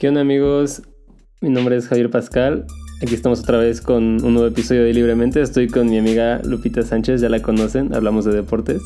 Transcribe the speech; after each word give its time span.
¿Qué 0.00 0.08
onda 0.08 0.22
amigos? 0.22 0.80
Mi 1.42 1.50
nombre 1.50 1.76
es 1.76 1.86
Javier 1.86 2.08
Pascal. 2.08 2.64
Aquí 3.02 3.14
estamos 3.14 3.40
otra 3.40 3.58
vez 3.58 3.82
con 3.82 4.24
un 4.24 4.32
nuevo 4.32 4.46
episodio 4.46 4.82
de 4.82 4.94
Libremente. 4.94 5.42
Estoy 5.42 5.68
con 5.68 5.90
mi 5.90 5.98
amiga 5.98 6.40
Lupita 6.42 6.80
Sánchez, 6.80 7.20
ya 7.20 7.28
la 7.28 7.42
conocen, 7.42 7.94
hablamos 7.94 8.24
de 8.24 8.32
deportes. 8.32 8.80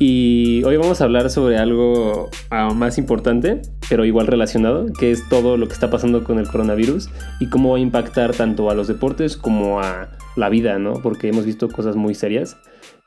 Y 0.00 0.64
hoy 0.64 0.78
vamos 0.78 1.00
a 1.00 1.04
hablar 1.04 1.30
sobre 1.30 1.58
algo 1.58 2.28
ah, 2.50 2.74
más 2.74 2.98
importante, 2.98 3.62
pero 3.88 4.04
igual 4.04 4.26
relacionado, 4.26 4.86
que 4.98 5.12
es 5.12 5.22
todo 5.28 5.56
lo 5.56 5.68
que 5.68 5.74
está 5.74 5.90
pasando 5.90 6.24
con 6.24 6.40
el 6.40 6.48
coronavirus 6.48 7.08
y 7.38 7.48
cómo 7.48 7.70
va 7.70 7.76
a 7.76 7.80
impactar 7.80 8.34
tanto 8.34 8.68
a 8.68 8.74
los 8.74 8.88
deportes 8.88 9.36
como 9.36 9.80
a 9.80 10.08
la 10.34 10.48
vida, 10.48 10.80
¿no? 10.80 10.94
Porque 10.94 11.28
hemos 11.28 11.46
visto 11.46 11.68
cosas 11.68 11.94
muy 11.94 12.16
serias. 12.16 12.56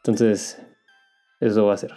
Entonces, 0.05 0.57
eso 1.41 1.65
va 1.65 1.73
a 1.73 1.77
ser. 1.77 1.91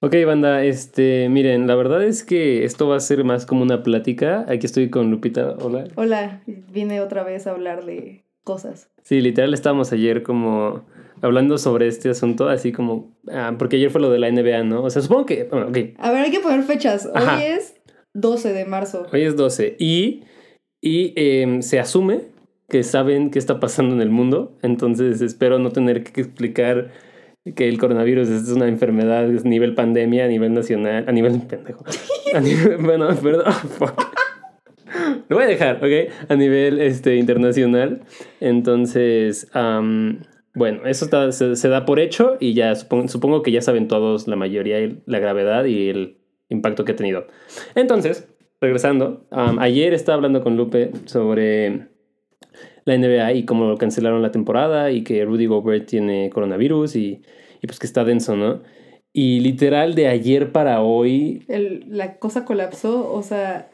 Ok, 0.00 0.14
banda, 0.24 0.62
este, 0.62 1.28
miren, 1.28 1.66
la 1.66 1.74
verdad 1.74 2.04
es 2.04 2.22
que 2.22 2.62
esto 2.62 2.86
va 2.86 2.94
a 2.94 3.00
ser 3.00 3.24
más 3.24 3.46
como 3.46 3.62
una 3.62 3.82
plática. 3.82 4.46
Aquí 4.48 4.64
estoy 4.64 4.90
con 4.90 5.10
Lupita, 5.10 5.56
hola. 5.60 5.88
Hola, 5.96 6.40
vine 6.46 7.00
otra 7.00 7.24
vez 7.24 7.48
a 7.48 7.50
hablar 7.50 7.84
de 7.84 8.24
cosas. 8.44 8.92
Sí, 9.02 9.20
literal 9.20 9.52
estábamos 9.54 9.92
ayer 9.92 10.22
como 10.22 10.84
hablando 11.20 11.58
sobre 11.58 11.88
este 11.88 12.10
asunto, 12.10 12.48
así 12.48 12.70
como, 12.70 13.12
ah, 13.32 13.56
porque 13.58 13.74
ayer 13.74 13.90
fue 13.90 14.00
lo 14.00 14.08
de 14.10 14.20
la 14.20 14.30
NBA, 14.30 14.62
¿no? 14.62 14.84
O 14.84 14.90
sea, 14.90 15.02
supongo 15.02 15.26
que, 15.26 15.48
bueno, 15.50 15.66
ok. 15.66 15.78
A 15.98 16.12
ver, 16.12 16.26
hay 16.26 16.30
que 16.30 16.38
poner 16.38 16.62
fechas. 16.62 17.10
Hoy 17.12 17.42
es 17.42 17.74
12 18.14 18.52
de 18.52 18.66
marzo. 18.66 19.04
Hoy 19.12 19.22
es 19.22 19.34
12 19.34 19.74
y, 19.80 20.22
y 20.80 21.12
em, 21.16 21.60
se 21.60 21.80
asume 21.80 22.20
que 22.68 22.84
saben 22.84 23.30
qué 23.30 23.40
está 23.40 23.58
pasando 23.58 23.96
en 23.96 24.00
el 24.00 24.10
mundo, 24.10 24.56
entonces 24.62 25.22
espero 25.22 25.58
no 25.58 25.70
tener 25.70 26.04
que 26.04 26.20
explicar 26.20 26.92
que 27.54 27.68
el 27.68 27.78
coronavirus 27.78 28.28
es 28.28 28.48
una 28.48 28.68
enfermedad 28.68 29.24
a 29.24 29.48
nivel 29.48 29.74
pandemia, 29.74 30.24
a 30.24 30.28
nivel 30.28 30.54
nacional, 30.54 31.04
a 31.06 31.12
nivel 31.12 31.40
pendejo. 31.42 31.84
Bueno, 32.80 33.08
perdón. 33.22 33.52
Lo 35.28 35.36
voy 35.36 35.44
a 35.44 35.48
dejar, 35.48 35.76
¿ok? 35.76 36.12
A 36.28 36.36
nivel 36.36 36.80
este, 36.80 37.16
internacional. 37.16 38.02
Entonces, 38.40 39.50
bueno, 40.54 40.86
eso 40.86 41.32
se, 41.32 41.68
da 41.68 41.84
por 41.84 42.00
hecho 42.00 42.36
y 42.40 42.54
ya 42.54 42.74
supongo, 42.74 43.42
que 43.42 43.52
ya 43.52 43.62
saben 43.62 43.88
todos 43.88 44.26
la 44.28 44.36
mayoría 44.36 44.78
la 45.06 45.18
gravedad 45.18 45.64
y 45.64 45.88
el 45.88 46.18
impacto 46.48 46.84
que 46.84 46.92
ha 46.92 46.96
tenido. 46.96 47.26
Entonces, 47.74 48.28
regresando, 48.60 49.26
ayer 49.30 49.94
estaba 49.94 50.16
hablando 50.16 50.42
con 50.42 50.56
Lupe 50.56 50.90
sobre 51.04 51.88
la 52.84 52.96
NBA 52.96 53.34
y 53.34 53.44
cómo 53.44 53.76
cancelaron 53.76 54.22
la 54.22 54.32
temporada 54.32 54.90
y 54.90 55.04
que 55.04 55.24
Rudy 55.24 55.46
Gobert 55.46 55.86
tiene 55.86 56.30
coronavirus 56.30 56.96
y, 56.96 57.22
y 57.60 57.66
pues 57.66 57.78
que 57.78 57.86
está 57.86 58.04
denso, 58.04 58.36
¿no? 58.36 58.62
Y 59.12 59.40
literal 59.40 59.94
de 59.94 60.08
ayer 60.08 60.52
para 60.52 60.82
hoy... 60.82 61.44
El, 61.48 61.84
la 61.88 62.18
cosa 62.18 62.44
colapsó, 62.44 63.12
o 63.12 63.22
sea, 63.22 63.70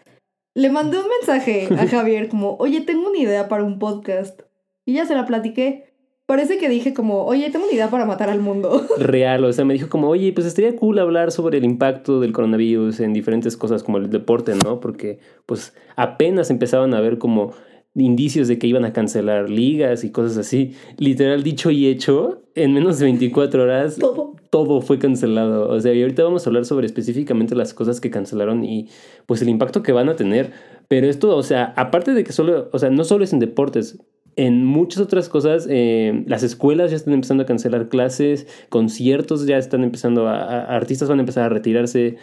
le 0.55 0.71
mandé 0.71 0.99
un 0.99 1.09
mensaje 1.09 1.69
a 1.71 1.87
Javier 1.89 2.29
como, 2.29 2.57
oye, 2.59 2.81
tengo 2.81 3.09
una 3.09 3.19
idea 3.19 3.49
para 3.49 3.65
un 3.65 3.79
podcast. 3.79 4.43
Y 4.87 4.95
ya 4.95 5.07
se 5.07 5.15
la 5.15 5.27
platiqué. 5.27 5.93
Parece 6.27 6.57
que 6.57 6.71
dije 6.71 6.95
como, 6.95 7.25
oye, 7.27 7.51
tengo 7.51 7.67
una 7.67 7.75
idea 7.75 7.91
para 7.91 8.07
matar 8.07 8.31
al 8.31 8.41
mundo. 8.41 8.87
Real, 8.99 9.45
o 9.45 9.53
sea, 9.53 9.65
me 9.65 9.75
dijo 9.75 9.91
como, 9.91 10.09
oye, 10.09 10.33
pues 10.33 10.47
estaría 10.47 10.75
cool 10.77 10.99
hablar 10.99 11.33
sobre 11.33 11.59
el 11.59 11.65
impacto 11.65 12.21
del 12.21 12.33
coronavirus 12.33 13.01
en 13.01 13.13
diferentes 13.13 13.57
cosas 13.59 13.83
como 13.83 13.99
el 13.99 14.09
deporte, 14.09 14.55
¿no? 14.65 14.81
Porque 14.81 15.19
pues 15.45 15.75
apenas 15.97 16.49
empezaban 16.51 16.95
a 16.95 17.01
ver 17.01 17.19
como 17.19 17.53
indicios 17.95 18.49
de 18.49 18.59
que 18.59 18.67
iban 18.67 18.85
a 18.85 18.93
cancelar 18.93 19.49
ligas 19.49 20.05
y 20.05 20.11
cosas 20.11 20.37
así. 20.37 20.75
Literal, 20.99 21.43
dicho 21.43 21.71
y 21.71 21.87
hecho, 21.87 22.43
en 22.55 22.73
menos 22.75 22.99
de 22.99 23.07
24 23.07 23.63
horas 23.63 23.97
todo, 24.01 24.35
todo 24.51 24.81
fue 24.81 24.99
cancelado. 24.99 25.69
O 25.71 25.81
sea, 25.81 25.93
y 25.95 26.03
ahorita 26.03 26.25
vamos 26.25 26.47
a 26.47 26.51
hablar 26.51 26.65
sobre 26.65 26.87
específicamente 26.87 27.55
las 27.55 27.75
cosas 27.75 28.01
que 28.01 28.11
cancelaron 28.11 28.65
y 28.65 28.89
pues 29.27 29.43
el 29.43 29.49
impacto 29.49 29.83
que 29.83 29.93
van 29.93 30.09
a 30.09 30.17
tener. 30.17 30.53
Pero 30.89 31.09
esto, 31.09 31.37
o 31.37 31.43
sea, 31.43 31.73
aparte 31.77 32.13
de 32.13 32.25
que 32.25 32.33
solo, 32.33 32.69
o 32.73 32.79
sea, 32.79 32.91
no 32.91 33.05
solo 33.05 33.25
es 33.25 33.33
en 33.33 33.39
deportes, 33.39 33.99
en 34.37 34.65
muchas 34.65 35.01
otras 35.01 35.29
cosas, 35.29 35.67
eh, 35.71 36.25
las 36.27 36.43
escuelas 36.43 36.91
ya 36.91 36.97
están 36.97 37.15
empezando 37.15 37.45
a 37.45 37.47
cancelar 37.47 37.89
clases, 37.89 38.49
conciertos 38.69 39.47
ya 39.47 39.59
están 39.59 39.85
empezando 39.85 40.27
a 40.27 40.65
artistas 40.65 41.09
van 41.09 41.19
a 41.19 41.23
empezar 41.23 41.45
a 41.45 41.49
retirarse. 41.49 42.17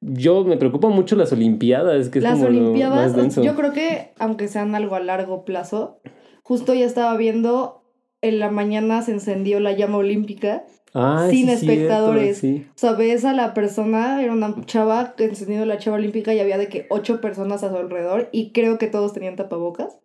Yo 0.00 0.44
me 0.44 0.56
preocupa 0.56 0.88
mucho 0.88 1.14
las 1.16 1.32
Olimpiadas, 1.32 2.08
que 2.08 2.18
es 2.20 2.22
las 2.22 2.34
como 2.34 2.46
Olimpiadas, 2.46 2.96
lo 2.96 3.02
más 3.02 3.16
denso. 3.16 3.42
yo 3.42 3.54
creo 3.54 3.72
que 3.72 4.12
aunque 4.18 4.48
sean 4.48 4.74
algo 4.74 4.94
a 4.94 5.00
largo 5.00 5.44
plazo, 5.44 6.00
justo 6.42 6.72
ya 6.74 6.86
estaba 6.86 7.16
viendo 7.16 7.82
en 8.22 8.38
la 8.38 8.50
mañana 8.50 9.02
se 9.02 9.12
encendió 9.12 9.60
la 9.60 9.72
llama 9.72 9.98
olímpica 9.98 10.64
Ay, 10.92 11.30
sin 11.30 11.46
sí, 11.46 11.52
espectadores. 11.52 12.38
cierto, 12.38 12.64
sí. 12.64 12.70
O 12.74 12.78
sea, 12.78 12.92
ves 12.92 13.24
a 13.24 13.32
la 13.32 13.54
persona, 13.54 14.22
era 14.22 14.32
una 14.32 14.54
chava 14.66 15.14
encendiendo 15.18 15.64
la 15.66 15.78
chava 15.78 15.96
olímpica 15.96 16.34
y 16.34 16.40
había 16.40 16.58
de 16.58 16.68
que 16.68 16.86
ocho 16.90 17.20
personas 17.20 17.62
a 17.62 17.70
su 17.70 17.76
alrededor 17.76 18.28
y 18.32 18.52
creo 18.52 18.78
que 18.78 18.88
todos 18.88 19.12
tenían 19.12 19.36
tapabocas. 19.36 20.00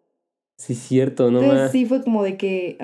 Sí, 0.57 0.75
cierto, 0.75 1.31
no 1.31 1.39
Entonces 1.39 1.63
más. 1.63 1.71
sí 1.71 1.85
fue 1.85 2.03
como 2.03 2.23
de 2.23 2.37
que... 2.37 2.77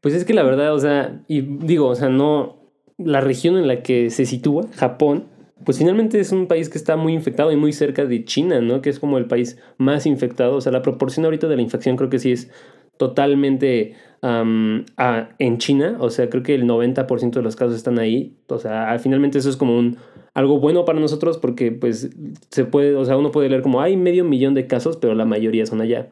Pues 0.00 0.14
es 0.14 0.24
que 0.24 0.32
la 0.32 0.42
verdad, 0.42 0.72
o 0.74 0.78
sea, 0.78 1.22
y 1.26 1.40
digo, 1.42 1.88
o 1.88 1.94
sea, 1.94 2.08
no. 2.08 2.56
La 2.96 3.20
región 3.20 3.56
en 3.56 3.68
la 3.68 3.82
que 3.82 4.10
se 4.10 4.24
sitúa, 4.26 4.66
Japón, 4.72 5.26
pues 5.64 5.78
finalmente 5.78 6.20
es 6.20 6.32
un 6.32 6.46
país 6.46 6.68
que 6.68 6.78
está 6.78 6.96
muy 6.96 7.12
infectado 7.14 7.52
y 7.52 7.56
muy 7.56 7.72
cerca 7.72 8.04
de 8.04 8.24
China, 8.24 8.60
¿no? 8.60 8.80
Que 8.82 8.90
es 8.90 8.98
como 8.98 9.18
el 9.18 9.26
país 9.26 9.58
más 9.76 10.06
infectado. 10.06 10.56
O 10.56 10.60
sea, 10.60 10.72
la 10.72 10.82
proporción 10.82 11.24
ahorita 11.24 11.48
de 11.48 11.56
la 11.56 11.62
infección 11.62 11.96
creo 11.96 12.08
que 12.10 12.18
sí 12.18 12.32
es 12.32 12.50
totalmente 12.96 13.94
en 14.22 15.58
China. 15.58 15.96
O 16.00 16.10
sea, 16.10 16.28
creo 16.30 16.42
que 16.42 16.54
el 16.54 16.66
90% 16.66 17.38
de 17.40 17.42
los 17.42 17.56
casos 17.56 17.76
están 17.76 17.98
ahí. 17.98 18.36
O 18.48 18.58
sea, 18.58 18.90
al- 18.90 19.00
finalmente 19.00 19.38
eso 19.38 19.50
es 19.50 19.56
como 19.56 19.78
un 19.78 19.96
algo 20.34 20.60
bueno 20.60 20.84
para 20.84 21.00
nosotros 21.00 21.38
porque 21.38 21.72
pues 21.72 22.10
se 22.50 22.64
puede, 22.64 22.94
o 22.94 23.04
sea, 23.04 23.16
uno 23.16 23.30
puede 23.32 23.48
leer 23.48 23.62
como 23.62 23.80
hay 23.80 23.96
medio 23.96 24.24
millón 24.24 24.54
de 24.54 24.66
casos, 24.66 24.96
pero 24.96 25.14
la 25.14 25.24
mayoría 25.24 25.66
son 25.66 25.80
allá. 25.80 26.10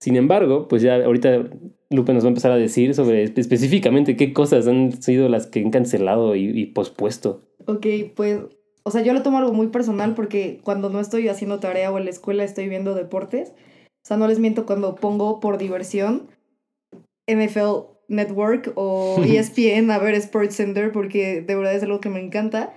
Sin 0.00 0.14
embargo, 0.16 0.68
pues 0.68 0.82
ya 0.82 0.96
ahorita 0.96 1.48
Lupe 1.90 2.12
nos 2.12 2.22
va 2.22 2.28
a 2.28 2.30
empezar 2.30 2.52
a 2.52 2.56
decir 2.56 2.94
sobre 2.94 3.24
espe- 3.24 3.38
específicamente 3.40 4.14
qué 4.16 4.32
cosas 4.32 4.68
han 4.68 4.92
sido 5.02 5.28
las 5.28 5.46
que 5.46 5.60
han 5.60 5.70
cancelado 5.70 6.36
y, 6.36 6.44
y 6.50 6.66
pospuesto. 6.66 7.42
Ok, 7.66 7.86
pues, 8.14 8.40
o 8.86 8.90
sea, 8.92 9.02
yo 9.02 9.12
lo 9.12 9.22
tomo 9.22 9.38
algo 9.38 9.52
muy 9.52 9.66
personal 9.66 10.14
porque 10.14 10.60
cuando 10.62 10.88
no 10.90 11.00
estoy 11.00 11.28
haciendo 11.28 11.58
tarea 11.58 11.90
o 11.90 11.98
en 11.98 12.04
la 12.04 12.10
escuela 12.10 12.44
estoy 12.44 12.68
viendo 12.68 12.94
deportes, 12.94 13.50
o 13.50 14.06
sea, 14.06 14.16
no 14.16 14.28
les 14.28 14.38
miento 14.38 14.64
cuando 14.66 14.94
pongo 14.94 15.40
por 15.40 15.58
diversión 15.58 16.28
NFL 17.28 17.88
Network 18.08 18.72
o 18.76 19.16
ESPN 19.24 19.90
a 19.90 19.98
ver 19.98 20.14
Sports 20.14 20.54
Center 20.54 20.92
porque 20.92 21.42
de 21.42 21.54
verdad 21.56 21.74
es 21.74 21.82
algo 21.82 22.00
que 22.00 22.08
me 22.10 22.20
encanta. 22.20 22.72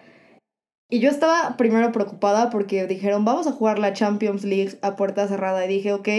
Y 0.92 1.00
yo 1.02 1.10
estaba 1.12 1.56
primero 1.56 1.92
preocupada 1.92 2.50
porque 2.50 2.88
dijeron, 2.88 3.24
vamos 3.26 3.46
a 3.46 3.52
jugar 3.52 3.78
la 3.78 3.94
Champions 3.94 4.44
League 4.44 4.80
a 4.82 4.96
puerta 4.96 5.28
cerrada. 5.28 5.64
Y 5.64 5.68
dije, 5.68 5.94
ok, 5.94 6.10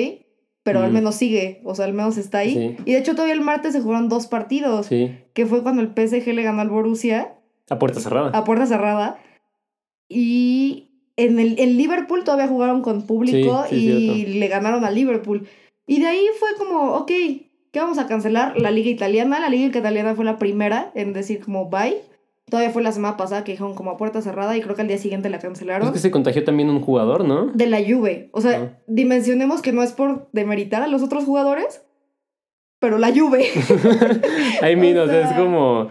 pero 0.62 0.78
al 0.80 0.90
Mm. 0.92 0.94
menos 0.94 1.16
sigue, 1.16 1.60
o 1.64 1.74
sea, 1.74 1.86
al 1.86 1.92
menos 1.92 2.16
está 2.18 2.38
ahí. 2.38 2.54
Sí. 2.54 2.76
Y 2.84 2.92
de 2.92 2.98
hecho 2.98 3.12
todavía 3.16 3.34
el 3.34 3.40
martes 3.40 3.72
se 3.72 3.80
jugaron 3.80 4.08
dos 4.08 4.28
partidos, 4.28 4.86
Sí. 4.86 5.18
que 5.34 5.46
fue 5.46 5.64
cuando 5.64 5.82
el 5.82 5.88
PSG 5.88 6.32
le 6.32 6.44
ganó 6.44 6.60
al 6.62 6.70
Borussia 6.70 7.34
A 7.68 7.80
puerta 7.80 7.98
cerrada. 7.98 8.30
a 8.32 8.44
puerta 8.44 8.66
cerrada. 8.66 9.18
Y 10.12 10.88
en 11.16 11.38
el 11.38 11.58
en 11.58 11.76
Liverpool 11.78 12.24
todavía 12.24 12.48
jugaron 12.48 12.82
con 12.82 13.02
público 13.06 13.64
Sí, 13.70 13.76
sí, 13.76 13.86
y 13.86 14.14
cierto. 14.24 14.38
le 14.40 14.48
ganaron 14.48 14.84
a 14.84 14.90
Liverpool. 14.90 15.46
Y 15.86 16.00
de 16.00 16.06
ahí 16.08 16.26
fue 16.38 16.48
como, 16.58 16.94
ok, 16.96 17.06
¿qué 17.06 17.78
vamos 17.80 17.98
a 17.98 18.06
cancelar? 18.08 18.58
La 18.60 18.70
liga 18.72 18.90
italiana. 18.90 19.38
La 19.40 19.48
liga 19.48 19.66
italiana 19.78 20.14
fue 20.14 20.24
la 20.24 20.36
primera 20.38 20.90
en 20.94 21.12
decir 21.12 21.40
como 21.44 21.70
bye. 21.70 21.96
Todavía 22.48 22.70
fue 22.72 22.82
la 22.82 22.90
semana 22.90 23.16
pasada 23.16 23.44
que 23.44 23.52
dijeron 23.52 23.76
como 23.76 23.92
a 23.92 23.96
puerta 23.96 24.20
cerrada 24.22 24.56
y 24.56 24.60
creo 24.60 24.74
que 24.74 24.82
al 24.82 24.88
día 24.88 24.98
siguiente 24.98 25.30
la 25.30 25.36
Es 25.36 25.42
cancelaron. 25.44 25.92
que 25.92 26.00
se 26.00 26.10
contagió 26.10 26.42
también 26.42 26.68
un 26.68 26.80
jugador, 26.80 27.24
¿no? 27.24 27.46
De 27.54 27.66
la 27.68 27.78
Juve. 27.78 28.28
O 28.32 28.40
sea, 28.40 28.58
Ah. 28.58 28.78
dimensionemos 28.88 29.62
que 29.62 29.72
no 29.72 29.84
es 29.84 29.92
por 29.92 30.28
demeritar 30.32 30.82
a 30.82 30.88
los 30.88 31.00
otros 31.02 31.24
jugadores, 31.24 31.82
pero 32.80 32.98
la 32.98 33.12
Juve. 33.14 33.44
Ay, 34.62 34.74
mira, 34.74 35.02
O 35.04 35.06
sea, 35.06 35.30
es 35.30 35.36
como 35.36 35.90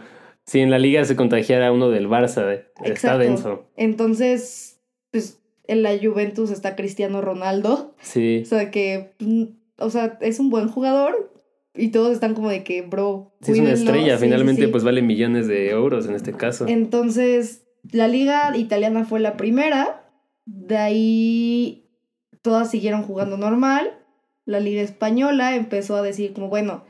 si 0.50 0.60
en 0.62 0.72
la 0.72 0.80
liga 0.80 1.06
se 1.06 1.16
contagiara 1.16 1.72
uno 1.72 1.90
del 1.90 2.08
Barça. 2.10 2.52
eh, 2.54 2.66
Está 2.84 3.18
denso. 3.20 3.68
Entonces, 3.78 4.80
pues 5.12 5.40
en 5.68 5.84
la 5.84 5.92
Juventus 6.02 6.50
está 6.50 6.76
Cristiano 6.76 7.22
Ronaldo. 7.22 7.94
Sí. 8.02 8.42
O 8.44 8.46
sea 8.48 8.72
que, 8.72 9.12
mm, 9.20 9.44
o 9.78 9.90
sea, 9.92 10.18
es 10.22 10.40
un 10.40 10.50
buen 10.50 10.68
jugador 10.68 11.32
y 11.76 11.90
todos 11.90 12.12
están 12.14 12.34
como 12.34 12.50
de 12.50 12.64
que, 12.64 12.82
bro, 12.82 13.32
Si 13.42 13.52
es 13.52 13.60
una 13.60 13.74
estrella, 13.74 14.16
Sí, 14.18 14.20
sí, 14.22 14.26
finalmente 14.26 14.66
sí. 14.66 14.68
pues 14.72 14.84
vale 14.84 15.04
millones 15.04 15.48
de 15.48 15.70
euros 15.70 16.08
en 16.08 16.16
este 16.16 16.34
caso. 16.34 16.66
Entonces, 16.68 17.68
la 17.92 18.08
liga 18.08 18.58
italiana 18.58 19.06
fue 19.06 19.20
la 19.20 19.38
primera, 19.38 20.10
de 20.46 20.78
ahí 20.78 21.86
todas 22.42 22.72
siguieron 22.72 23.04
jugando 23.04 23.38
normal. 23.38 23.94
La 24.46 24.60
liga 24.60 24.82
española 24.82 25.56
empezó 25.56 25.96
a 25.96 26.02
decir 26.02 26.34
como, 26.34 26.50
bueno, 26.50 26.84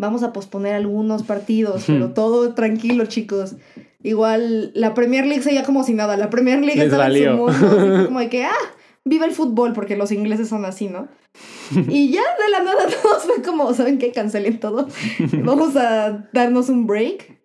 vamos 0.00 0.22
a 0.22 0.32
posponer 0.32 0.74
algunos 0.74 1.22
partidos, 1.22 1.84
pero 1.86 2.12
todo 2.12 2.54
tranquilo, 2.54 3.04
chicos. 3.06 3.54
Igual 4.02 4.72
la 4.74 4.94
Premier 4.94 5.26
League 5.26 5.42
seguía 5.42 5.62
como 5.62 5.84
si 5.84 5.92
nada, 5.92 6.16
la 6.16 6.30
Premier 6.30 6.58
League 6.60 6.76
Les 6.76 6.86
estaba 6.86 7.08
en 7.08 7.24
su 7.24 7.30
mundo, 7.36 7.52
así 7.52 8.04
como 8.06 8.20
de 8.20 8.28
que, 8.30 8.44
ah, 8.44 8.50
viva 9.04 9.26
el 9.26 9.32
fútbol, 9.32 9.72
porque 9.74 9.96
los 9.96 10.10
ingleses 10.10 10.48
son 10.48 10.64
así, 10.64 10.88
¿no? 10.88 11.08
Y 11.88 12.10
ya 12.10 12.22
de 12.22 12.50
la 12.50 12.62
nada 12.64 12.86
todos 13.02 13.24
fue 13.24 13.42
como, 13.42 13.72
¿saben 13.74 13.98
qué? 13.98 14.10
Cancelen 14.10 14.58
todo. 14.58 14.88
Vamos 15.44 15.76
a 15.76 16.28
darnos 16.32 16.68
un 16.70 16.86
break. 16.86 17.38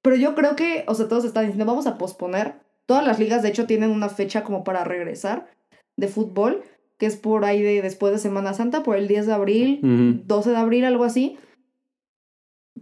Pero 0.00 0.14
yo 0.16 0.34
creo 0.36 0.54
que, 0.54 0.84
o 0.86 0.94
sea, 0.94 1.08
todos 1.08 1.24
están 1.24 1.44
diciendo, 1.46 1.66
vamos 1.66 1.86
a 1.88 1.98
posponer. 1.98 2.54
Todas 2.86 3.04
las 3.04 3.18
ligas, 3.18 3.42
de 3.42 3.48
hecho, 3.48 3.66
tienen 3.66 3.90
una 3.90 4.08
fecha 4.08 4.44
como 4.44 4.62
para 4.62 4.84
regresar. 4.84 5.48
de 5.96 6.06
fútbol, 6.08 6.62
que 6.98 7.06
es 7.06 7.16
por 7.16 7.44
ahí 7.44 7.60
de 7.62 7.82
después 7.82 8.12
de 8.12 8.18
Semana 8.20 8.54
Santa, 8.54 8.82
por 8.84 8.96
el 8.96 9.08
10 9.08 9.26
de 9.26 9.32
abril, 9.32 9.80
Ujú. 9.82 10.22
12 10.24 10.50
de 10.50 10.56
abril, 10.56 10.84
algo 10.84 11.02
así. 11.04 11.36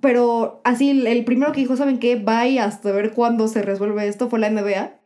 Pero 0.01 0.61
así, 0.65 0.91
el- 1.07 1.25
primero 1.25 1.53
que 1.53 1.61
dijo, 1.61 1.77
¿saben 1.77 1.99
qué? 1.99 2.17
Bye 2.17 2.59
hasta 2.61 2.93
ver 2.93 3.13
cuándo 3.13 3.49
se 3.49 3.63
resuelve 3.63 4.07
esto 4.09 4.29
fue 4.29 4.39
la 4.39 4.49
NBA. 4.51 5.01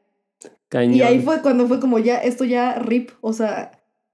Cañón. 0.68 0.94
Y 0.94 1.02
ahí 1.02 1.20
fue 1.20 1.40
cuando 1.42 1.66
fue 1.66 1.80
como 1.80 1.98
ya, 1.98 2.18
esto 2.18 2.44
ya 2.44 2.74
rip, 2.74 3.10
o 3.20 3.32
sea, 3.32 3.72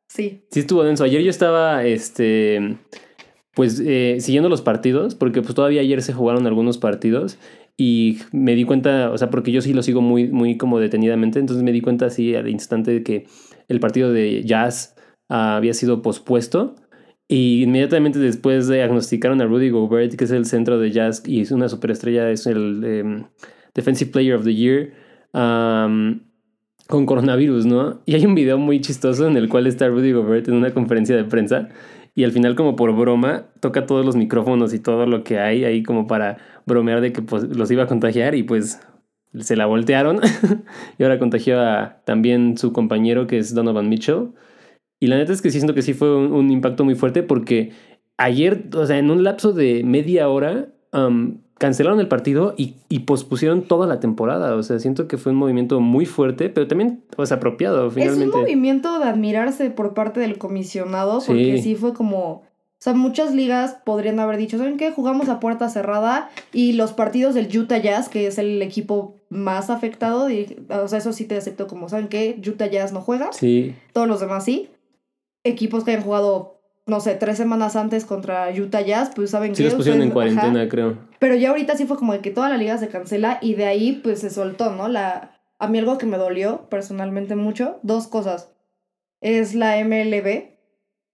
sí. 0.09 0.43
Sí 0.51 0.61
estuvo 0.61 0.85
denso. 0.85 1.05
Ayer 1.05 1.23
yo 1.23 1.31
estaba, 1.31 1.85
este, 1.85 2.77
pues, 3.55 3.81
eh, 3.85 4.17
siguiendo 4.21 4.49
los 4.49 4.63
partidos, 4.63 5.15
porque 5.15 5.43
pues 5.43 5.55
todavía 5.55 5.81
ayer 5.81 6.03
se 6.03 6.13
jugaron 6.13 6.47
algunos 6.47 6.79
partidos 6.79 7.39
y 7.77 8.19
me 8.33 8.55
di 8.55 8.65
cuenta, 8.65 9.11
o 9.11 9.19
sea, 9.19 9.31
porque 9.31 9.51
yo 9.51 9.61
sí 9.61 9.73
lo 9.73 9.83
sigo 9.83 10.01
muy, 10.01 10.29
muy 10.29 10.57
como 10.57 10.79
detenidamente, 10.79 11.41
entonces 11.41 11.65
me 11.65 11.73
di 11.73 11.81
cuenta 11.81 12.07
así 12.07 12.35
al 12.37 12.49
instante 12.49 12.93
de 12.93 13.03
que 13.03 13.27
el 13.69 13.81
partido 13.81 14.13
de 14.13 14.45
Jazz 14.45 14.95
ah, 15.29 15.57
había 15.57 15.75
sido 15.75 16.03
pospuesto. 16.03 16.77
Y 17.35 17.65
inmediatamente 17.65 18.21
después 18.21 18.69
diagnosticaron 18.69 19.41
a 19.41 19.47
Rudy 19.47 19.69
Gobert, 19.71 20.15
que 20.15 20.23
es 20.23 20.31
el 20.31 20.45
centro 20.45 20.79
de 20.79 20.93
Jazz 20.93 21.21
y 21.27 21.41
es 21.41 21.51
una 21.51 21.69
superestrella, 21.69 22.31
es 22.31 22.47
el 22.47 22.85
em, 22.85 23.25
Defensive 23.75 24.13
Player 24.13 24.37
of 24.37 24.45
the 24.45 24.55
Year, 24.55 24.93
am, 25.33 26.21
con 26.87 27.07
coronavirus, 27.07 27.67
¿no? 27.67 28.03
Y 28.07 28.15
hay 28.15 28.25
un 28.25 28.37
video 28.37 28.57
muy 28.57 28.81
chistoso 28.81 29.27
en 29.27 29.37
el 29.37 29.49
cual 29.49 29.67
está 29.67 29.89
Rudy 29.89 30.13
Gobert 30.13 30.47
en 30.47 30.55
una 30.55 30.73
conferencia 30.73 31.17
de 31.17 31.25
prensa 31.25 31.71
y 32.15 32.23
al 32.23 32.31
final 32.31 32.55
como 32.55 32.77
por 32.77 32.95
broma 32.95 33.47
toca 33.59 33.85
todos 33.85 34.07
los 34.07 34.15
micrófonos 34.15 34.73
y 34.73 34.79
todo 34.79 35.05
lo 35.07 35.25
que 35.25 35.41
hay 35.41 35.65
ahí 35.65 35.83
como 35.83 36.07
para 36.07 36.37
bromear 36.67 37.01
de 37.01 37.13
que 37.13 37.23
pues, 37.23 37.43
los 37.57 37.69
iba 37.69 37.83
a 37.83 37.87
contagiar 37.89 38.37
y 38.37 38.45
pues 38.45 38.81
se 39.41 39.57
la 39.57 39.67
voltearon 39.67 40.21
y 40.99 41.03
ahora 41.03 41.19
contagió 41.19 41.61
a 41.61 41.97
también 42.05 42.57
su 42.57 42.73
compañero 42.73 43.27
que 43.27 43.39
es 43.39 43.57
Donovan 43.57 43.89
Mitchell. 43.89 44.29
Y 45.05 45.07
la 45.07 45.17
neta 45.19 45.35
es 45.35 45.43
que 45.43 45.51
sí 45.51 45.59
siento 45.59 45.75
que 45.75 45.83
sí 45.83 45.93
fue 45.93 46.17
un, 46.17 46.33
un 46.33 46.51
impacto 46.51 46.83
muy 46.83 46.95
fuerte 46.95 47.23
porque 47.23 47.73
ayer, 48.17 48.69
o 48.75 48.87
sea, 48.87 48.97
en 48.99 49.11
un 49.11 49.23
lapso 49.23 49.53
de 49.53 49.83
media 49.85 50.31
hora, 50.31 50.69
um, 50.95 51.39
cancelaron 51.59 52.01
el 52.01 52.09
partido 52.09 52.55
y, 52.57 52.77
y 52.89 53.01
pospusieron 53.01 53.63
toda 53.63 53.87
la 53.87 54.01
temporada. 54.01 54.57
O 54.57 54.63
sea, 54.63 54.79
siento 54.79 55.07
que 55.07 55.19
fue 55.19 55.33
un 55.33 55.39
movimiento 55.39 55.79
muy 55.81 56.07
fuerte, 56.07 56.49
pero 56.49 56.67
también, 56.67 57.03
pues, 57.17 57.33
apropiado, 57.33 57.81
Es 57.89 57.95
un 57.97 58.01
finalmente. 58.01 58.37
movimiento 58.39 58.99
de 58.99 59.05
admirarse 59.05 59.69
por 59.71 59.93
parte 59.93 60.21
del 60.21 60.39
comisionado, 60.39 61.19
porque 61.27 61.57
Sí. 61.59 61.63
sí 61.63 61.75
fue 61.75 61.93
como. 61.93 62.43
O 62.81 62.85
sea, 62.85 62.93
muchas 62.95 63.35
ligas 63.35 63.79
podrían 63.87 64.21
haber 64.21 64.37
dicho, 64.37 64.59
¿saben 64.59 64.77
qué? 64.77 64.91
Jugamos 64.91 65.31
a 65.31 65.41
puerta 65.41 65.71
cerrada 65.71 66.29
y 66.53 66.75
los 66.75 66.93
partidos 66.93 67.35
del 67.35 67.49
Utah 67.59 67.79
Jazz, 67.79 68.11
que 68.11 68.27
es 68.27 68.37
el 68.37 68.61
equipo 68.61 69.17
más 69.31 69.71
afectado, 69.71 70.29
y- 70.31 70.55
o 70.69 70.87
sea, 70.89 70.99
eso 70.99 71.15
sí 71.15 71.25
te 71.25 71.37
acepto 71.37 71.67
como, 71.67 71.89
¿saben 71.89 72.09
qué? 72.09 72.39
Utah 72.47 72.67
Jazz 72.67 72.93
no 72.93 73.01
juega, 73.01 73.33
Sí, 73.33 73.75
todos 73.95 74.07
los 74.07 74.21
demás 74.21 74.45
sí. 74.45 74.69
Equipos 75.45 75.85
que 75.85 75.93
hayan 75.93 76.03
jugado, 76.03 76.61
no 76.87 77.01
sé, 77.01 77.15
tres 77.15 77.37
semanas 77.37 77.77
antes 77.77 78.05
contra 78.05 78.51
Utah 78.51 78.81
Jazz, 78.81 79.11
pues 79.15 79.31
saben 79.31 79.55
sí 79.55 79.63
qué? 79.63 79.69
los 79.69 79.75
pusieron 79.77 80.01
en 80.03 80.09
ajá. 80.09 80.15
cuarentena, 80.15 80.69
creo. 80.69 80.99
Pero 81.19 81.35
ya 81.37 81.51
ahorita 81.51 81.77
sí 81.77 81.87
fue 81.87 81.97
como 81.97 82.13
de 82.13 82.21
que 82.21 82.31
toda 82.31 82.49
la 82.49 82.57
liga 82.57 82.77
se 82.79 82.89
cancela 82.89 83.39
y 83.41 83.55
de 83.55 83.67
ahí 83.67 84.01
pues 84.03 84.21
se 84.21 84.31
soltó, 84.31 84.73
¿no? 84.73 84.89
La, 84.89 85.39
a 85.59 85.69
mí 85.69 85.79
algo 85.79 85.99
que 85.99 86.07
me 86.07 86.17
dolió 86.19 86.69
personalmente 86.69 87.37
mucho, 87.37 87.79
dos 87.83 88.07
cosas. 88.09 88.51
Es 89.21 89.55
la 89.55 89.79
MLB. 89.83 90.55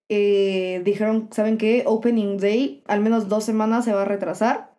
eh, 0.09 0.83
dijeron, 0.85 1.29
¿saben 1.31 1.57
qué? 1.59 1.85
Opening 1.87 2.39
Day, 2.39 2.83
al 2.89 3.01
menos 3.01 3.29
dos 3.29 3.45
semanas 3.45 3.85
se 3.85 3.93
va 3.93 4.03
a 4.03 4.05
retrasar. 4.07 4.71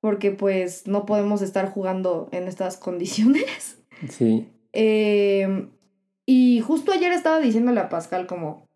Porque 0.00 0.30
pues 0.30 0.86
no 0.86 1.04
podemos 1.06 1.42
estar 1.42 1.68
jugando 1.70 2.28
en 2.30 2.46
estas 2.46 2.76
condiciones. 2.86 3.78
Sí. 4.08 4.48
Eh, 4.72 5.68
y 6.26 6.60
justo 6.60 6.92
ayer 6.92 7.10
estaba 7.12 7.40
diciéndole 7.40 7.80
a 7.80 7.88
Pascal 7.88 8.26
como, 8.28 8.67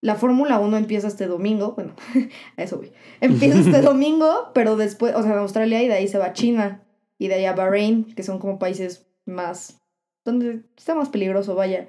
la 0.00 0.14
Fórmula 0.14 0.58
1 0.58 0.76
empieza 0.76 1.08
este 1.08 1.26
domingo, 1.26 1.72
bueno, 1.72 1.94
a 2.56 2.62
eso 2.62 2.78
voy, 2.78 2.92
empieza 3.20 3.58
este 3.60 3.82
domingo, 3.82 4.50
pero 4.54 4.76
después, 4.76 5.14
o 5.14 5.22
sea, 5.22 5.32
en 5.32 5.38
Australia 5.38 5.82
y 5.82 5.88
de 5.88 5.94
ahí 5.94 6.08
se 6.08 6.18
va 6.18 6.26
a 6.26 6.32
China 6.32 6.84
y 7.18 7.28
de 7.28 7.34
ahí 7.34 7.44
a 7.44 7.54
Bahrein, 7.54 8.14
que 8.14 8.22
son 8.22 8.38
como 8.38 8.58
países 8.58 9.06
más, 9.26 9.78
donde 10.24 10.62
está 10.76 10.94
más 10.94 11.08
peligroso, 11.08 11.54
vaya. 11.54 11.88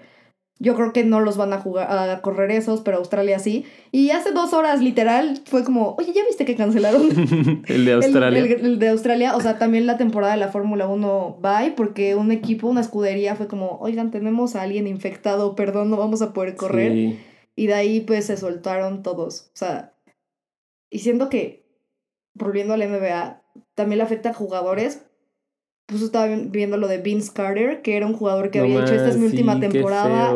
Yo 0.62 0.76
creo 0.76 0.92
que 0.92 1.06
no 1.06 1.22
los 1.22 1.38
van 1.38 1.54
a 1.54 1.60
jugar, 1.60 1.88
a 1.90 2.22
correr 2.22 2.52
esos, 2.52 2.82
pero 2.82 2.98
Australia 2.98 3.40
sí. 3.40 3.66
Y 3.94 4.10
hace 4.10 4.32
dos 4.34 4.52
horas, 4.52 4.82
literal, 4.82 5.42
fue 5.46 5.64
como, 5.64 5.96
oye, 5.98 6.12
¿ya 6.12 6.26
viste 6.26 6.44
que 6.44 6.58
cancelaron 6.58 7.04
el 7.68 7.86
de 7.86 7.92
el- 7.92 8.04
Australia. 8.04 8.40
El, 8.44 8.52
el 8.66 8.80
de 8.80 8.90
Australia, 8.90 9.38
o 9.38 9.42
sea, 9.42 9.58
también 9.58 9.88
la 9.88 9.98
temporada 9.98 10.34
de 10.34 10.40
la 10.40 10.50
Fórmula 10.50 10.86
1 10.88 11.40
bye, 11.42 11.72
porque 11.78 12.16
un 12.16 12.34
equipo, 12.34 12.68
una 12.68 12.82
escudería 12.82 13.36
fue 13.36 13.48
como, 13.48 13.78
oigan, 13.80 14.12
tenemos 14.12 14.56
a 14.58 14.64
alguien 14.64 14.86
infectado, 14.88 15.56
perdón, 15.56 15.90
no 15.90 15.96
vamos 15.96 16.22
a 16.22 16.34
poder 16.34 16.56
correr. 16.56 16.92
Sí. 16.92 17.20
Y 17.56 17.68
de 17.68 17.74
ahí 17.76 18.02
pues 18.02 18.26
se 18.26 18.36
soltaron 18.36 19.02
todos. 19.02 19.52
O 19.54 19.58
sea, 19.58 19.94
y 20.90 21.00
siento 21.00 21.30
que, 21.30 21.66
volviendo 22.34 22.74
a 22.74 22.78
la 22.78 22.86
NBA, 22.86 23.44
también 23.76 24.00
le 24.00 24.04
afecta 24.04 24.32
a 24.32 24.34
jugadores. 24.34 25.06
Pues 25.90 26.02
estaba 26.02 26.28
vi- 26.28 26.48
viendo 26.50 26.78
lo 26.78 26.88
de 26.88 27.00
Vince 27.00 27.32
Carter, 27.34 27.82
que 27.82 27.98
era 27.98 28.06
un 28.06 28.14
jugador 28.14 28.52
que 28.52 28.60
No 28.60 28.66
había 28.66 28.82
dicho, 28.82 28.94
esta 28.94 29.10
es 29.10 29.18
mi 29.18 29.26
última 29.26 29.60
temporada. 29.60 30.36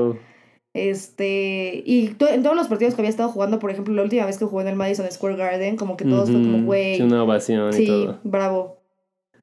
Este, 0.74 1.84
y 1.86 2.08
to- 2.18 2.28
en 2.28 2.42
todos 2.42 2.56
los 2.56 2.68
partidos 2.68 2.96
que 2.96 3.02
había 3.02 3.10
estado 3.12 3.30
jugando, 3.30 3.60
por 3.60 3.70
ejemplo, 3.70 3.94
la 3.94 4.02
última 4.02 4.26
vez 4.26 4.40
que 4.40 4.46
jugó 4.46 4.62
en 4.62 4.68
el 4.68 4.76
Madison 4.76 5.06
Square 5.12 5.36
Garden, 5.36 5.76
como 5.78 5.98
que 5.98 6.06
todos 6.06 6.32
fue 6.32 6.42
como, 6.42 6.58
Ujú, 6.58 6.66
güey, 6.66 6.96
sí, 6.98 7.02
una 7.04 7.24
ovación 7.24 7.80
y 7.80 7.86
todo. 7.86 8.20
bravo. 8.24 8.78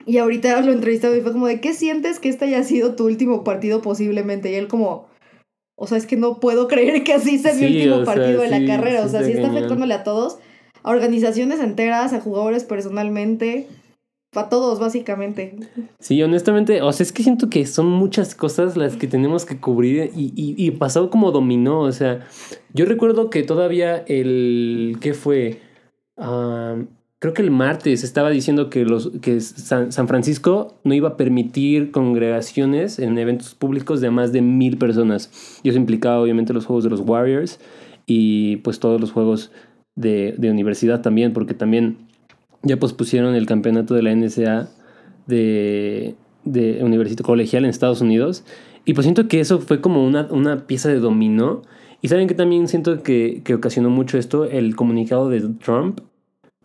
Y 0.07 0.19
ahorita 0.19 0.61
lo 0.62 0.73
entrevistado 0.73 1.17
y 1.17 1.21
fue 1.21 1.31
como 1.33 1.47
de, 1.47 1.61
¿qué 1.61 1.73
sientes 1.73 2.19
que 2.19 2.29
este 2.29 2.47
haya 2.47 2.65
sido 2.65 2.97
tu 2.97 3.06
último 3.06 3.45
partido 3.45 3.81
posiblemente? 3.81 4.51
Y 4.51 4.56
él 4.56 4.67
como, 4.67 5.06
o 5.77 5.87
sea, 5.87 5.99
es 5.99 6.06
que 6.06 6.17
no 6.17 6.41
puedo 6.41 6.67
creer 6.67 7.05
que 7.05 7.13
así 7.13 7.39
sea 7.39 7.55
mi 7.55 7.67
último 7.67 7.97
sea, 7.97 8.05
partido 8.06 8.43
de 8.43 8.49
la 8.49 8.65
carrera. 8.67 9.05
o 9.05 9.09
sea, 9.09 9.21
está 9.21 9.25
sí 9.27 9.31
está 9.33 9.43
cañón. 9.43 9.56
afectándole 9.59 9.95
a 9.95 10.03
todos, 10.03 10.39
a 10.83 10.91
organizaciones 10.91 11.61
enteras, 11.61 12.13
a 12.13 12.21
jugadores 12.21 12.65
personalmente, 12.65 13.69
a 14.35 14.49
todos 14.49 14.79
básicamente. 14.79 15.56
Sí, 15.99 16.23
honestamente, 16.23 16.82
o 16.82 16.93
sea, 16.93 17.05
es 17.05 17.12
que 17.12 17.23
siento 17.23 17.50
que 17.50 17.67
son 17.67 17.87
muchas 17.87 18.35
cosas 18.35 18.77
las 18.77 18.97
que 18.97 19.06
tenemos 19.06 19.44
que 19.44 19.59
cubrir 19.59 20.12
y, 20.15 20.32
y, 20.37 20.55
y 20.56 20.71
pasó 20.73 21.11
como 21.11 21.32
dominó, 21.32 21.81
o 21.81 21.93
sea, 21.93 22.27
yo 22.73 22.85
recuerdo 22.85 23.29
que 23.29 23.43
todavía 23.43 23.97
el, 24.06 24.99
¿qué 25.00 25.15
fue? 25.15 25.61
Ah, 26.17 26.77
creo 27.19 27.35
que 27.35 27.43
el 27.43 27.50
martes 27.50 28.05
estaba 28.05 28.31
diciendo 28.31 28.71
que, 28.71 28.85
los, 28.85 29.11
que 29.21 29.41
San, 29.41 29.91
San 29.91 30.06
Francisco 30.06 30.79
no 30.85 30.94
iba 30.94 31.11
a 31.11 31.17
permitir 31.17 31.91
congregaciones 31.91 32.99
en 33.00 33.19
eventos 33.19 33.55
públicos 33.55 34.00
de 34.00 34.11
más 34.11 34.32
de 34.32 34.43
mil 34.43 34.79
personas. 34.79 35.59
Y 35.62 35.71
eso 35.71 35.79
implicaba 35.79 36.21
obviamente 36.21 36.53
los 36.53 36.67
juegos 36.67 36.84
de 36.84 36.91
los 36.91 37.01
Warriors 37.01 37.58
y 38.06 38.56
pues 38.58 38.79
todos 38.79 39.01
los 39.01 39.10
juegos 39.10 39.51
de, 39.96 40.34
de 40.39 40.51
universidad 40.51 41.03
también, 41.03 41.32
porque 41.32 41.53
también 41.53 42.09
ya 42.62 42.79
pospusieron 42.79 43.34
el 43.34 43.46
campeonato 43.46 43.94
de 43.94 44.02
la 44.02 44.14
NSA 44.14 44.69
de, 45.26 46.14
de 46.44 46.82
universidad 46.84 47.24
colegial 47.24 47.64
en 47.64 47.70
Estados 47.70 48.00
Unidos. 48.00 48.44
Y 48.84 48.94
pues 48.94 49.05
siento 49.05 49.29
que 49.29 49.40
eso 49.40 49.60
fue 49.60 49.81
como 49.81 50.05
una, 50.05 50.26
una 50.31 50.67
pieza 50.67 50.88
de 50.88 50.98
dominó. 50.98 51.62
Y 52.02 52.08
saben 52.08 52.29
que 52.29 52.34
también 52.34 52.67
siento 52.69 53.02
que, 53.02 53.43
que 53.44 53.55
ocasionó 53.55 53.90
mucho 53.90 54.17
esto, 54.19 54.44
el 54.44 54.74
comunicado 54.76 55.29
de 55.29 55.40
Trump 55.62 56.00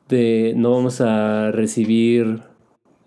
de 0.08 0.54
no 0.56 0.72
vamos 0.72 1.02
a 1.02 1.52
recibir 1.52 2.42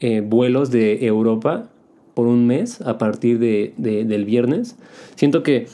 eh, 0.01 0.21
vuelos 0.21 0.71
de 0.71 1.07
Europa 1.07 1.71
por 2.15 2.27
un 2.27 2.47
mes 2.47 2.81
a 2.83 2.99
partir 2.99 3.39
de, 3.39 3.73
de- 3.77 4.05
del 4.05 4.25
viernes. 4.25 4.77
Siento 5.15 5.43
que, 5.43 5.69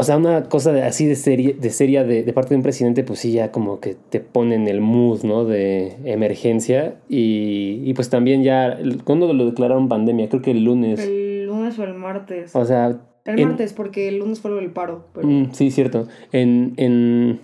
o 0.00 0.02
sea, 0.04 0.16
una 0.16 0.44
cosa 0.44 0.70
de- 0.72 0.82
así 0.84 1.06
de, 1.06 1.16
serie, 1.16 1.54
de 1.60 1.70
seria 1.70 2.04
de, 2.04 2.22
de 2.22 2.32
parte 2.32 2.50
de 2.50 2.56
un 2.56 2.62
presidente, 2.62 3.02
pues 3.02 3.18
sí, 3.18 3.32
ya 3.32 3.50
como 3.50 3.80
que 3.80 3.96
te 4.10 4.20
pone 4.20 4.54
en 4.54 4.68
el 4.68 4.80
mood, 4.80 5.24
¿no? 5.24 5.44
De 5.44 5.96
emergencia. 6.04 6.94
Y, 7.08 7.82
y 7.84 7.94
pues 7.94 8.08
también 8.08 8.44
ya, 8.44 8.66
el- 8.68 9.02
¿cuándo 9.02 9.32
lo 9.32 9.46
declararon 9.46 9.88
pandemia? 9.88 10.28
Creo 10.28 10.40
que 10.40 10.52
el 10.52 10.62
lunes. 10.64 11.00
El 11.00 11.46
lunes 11.46 11.76
o 11.78 11.84
el 11.84 11.94
martes. 11.94 12.54
O 12.54 12.64
sea... 12.64 12.96
El 13.24 13.40
en- 13.40 13.48
martes, 13.48 13.72
porque 13.72 14.08
el 14.08 14.18
lunes 14.20 14.40
fue 14.40 14.52
del 14.52 14.70
paro. 14.70 15.06
Pero... 15.14 15.26
Mm, 15.26 15.52
sí, 15.52 15.70
cierto. 15.72 16.06
En, 16.32 16.74
en, 16.76 17.40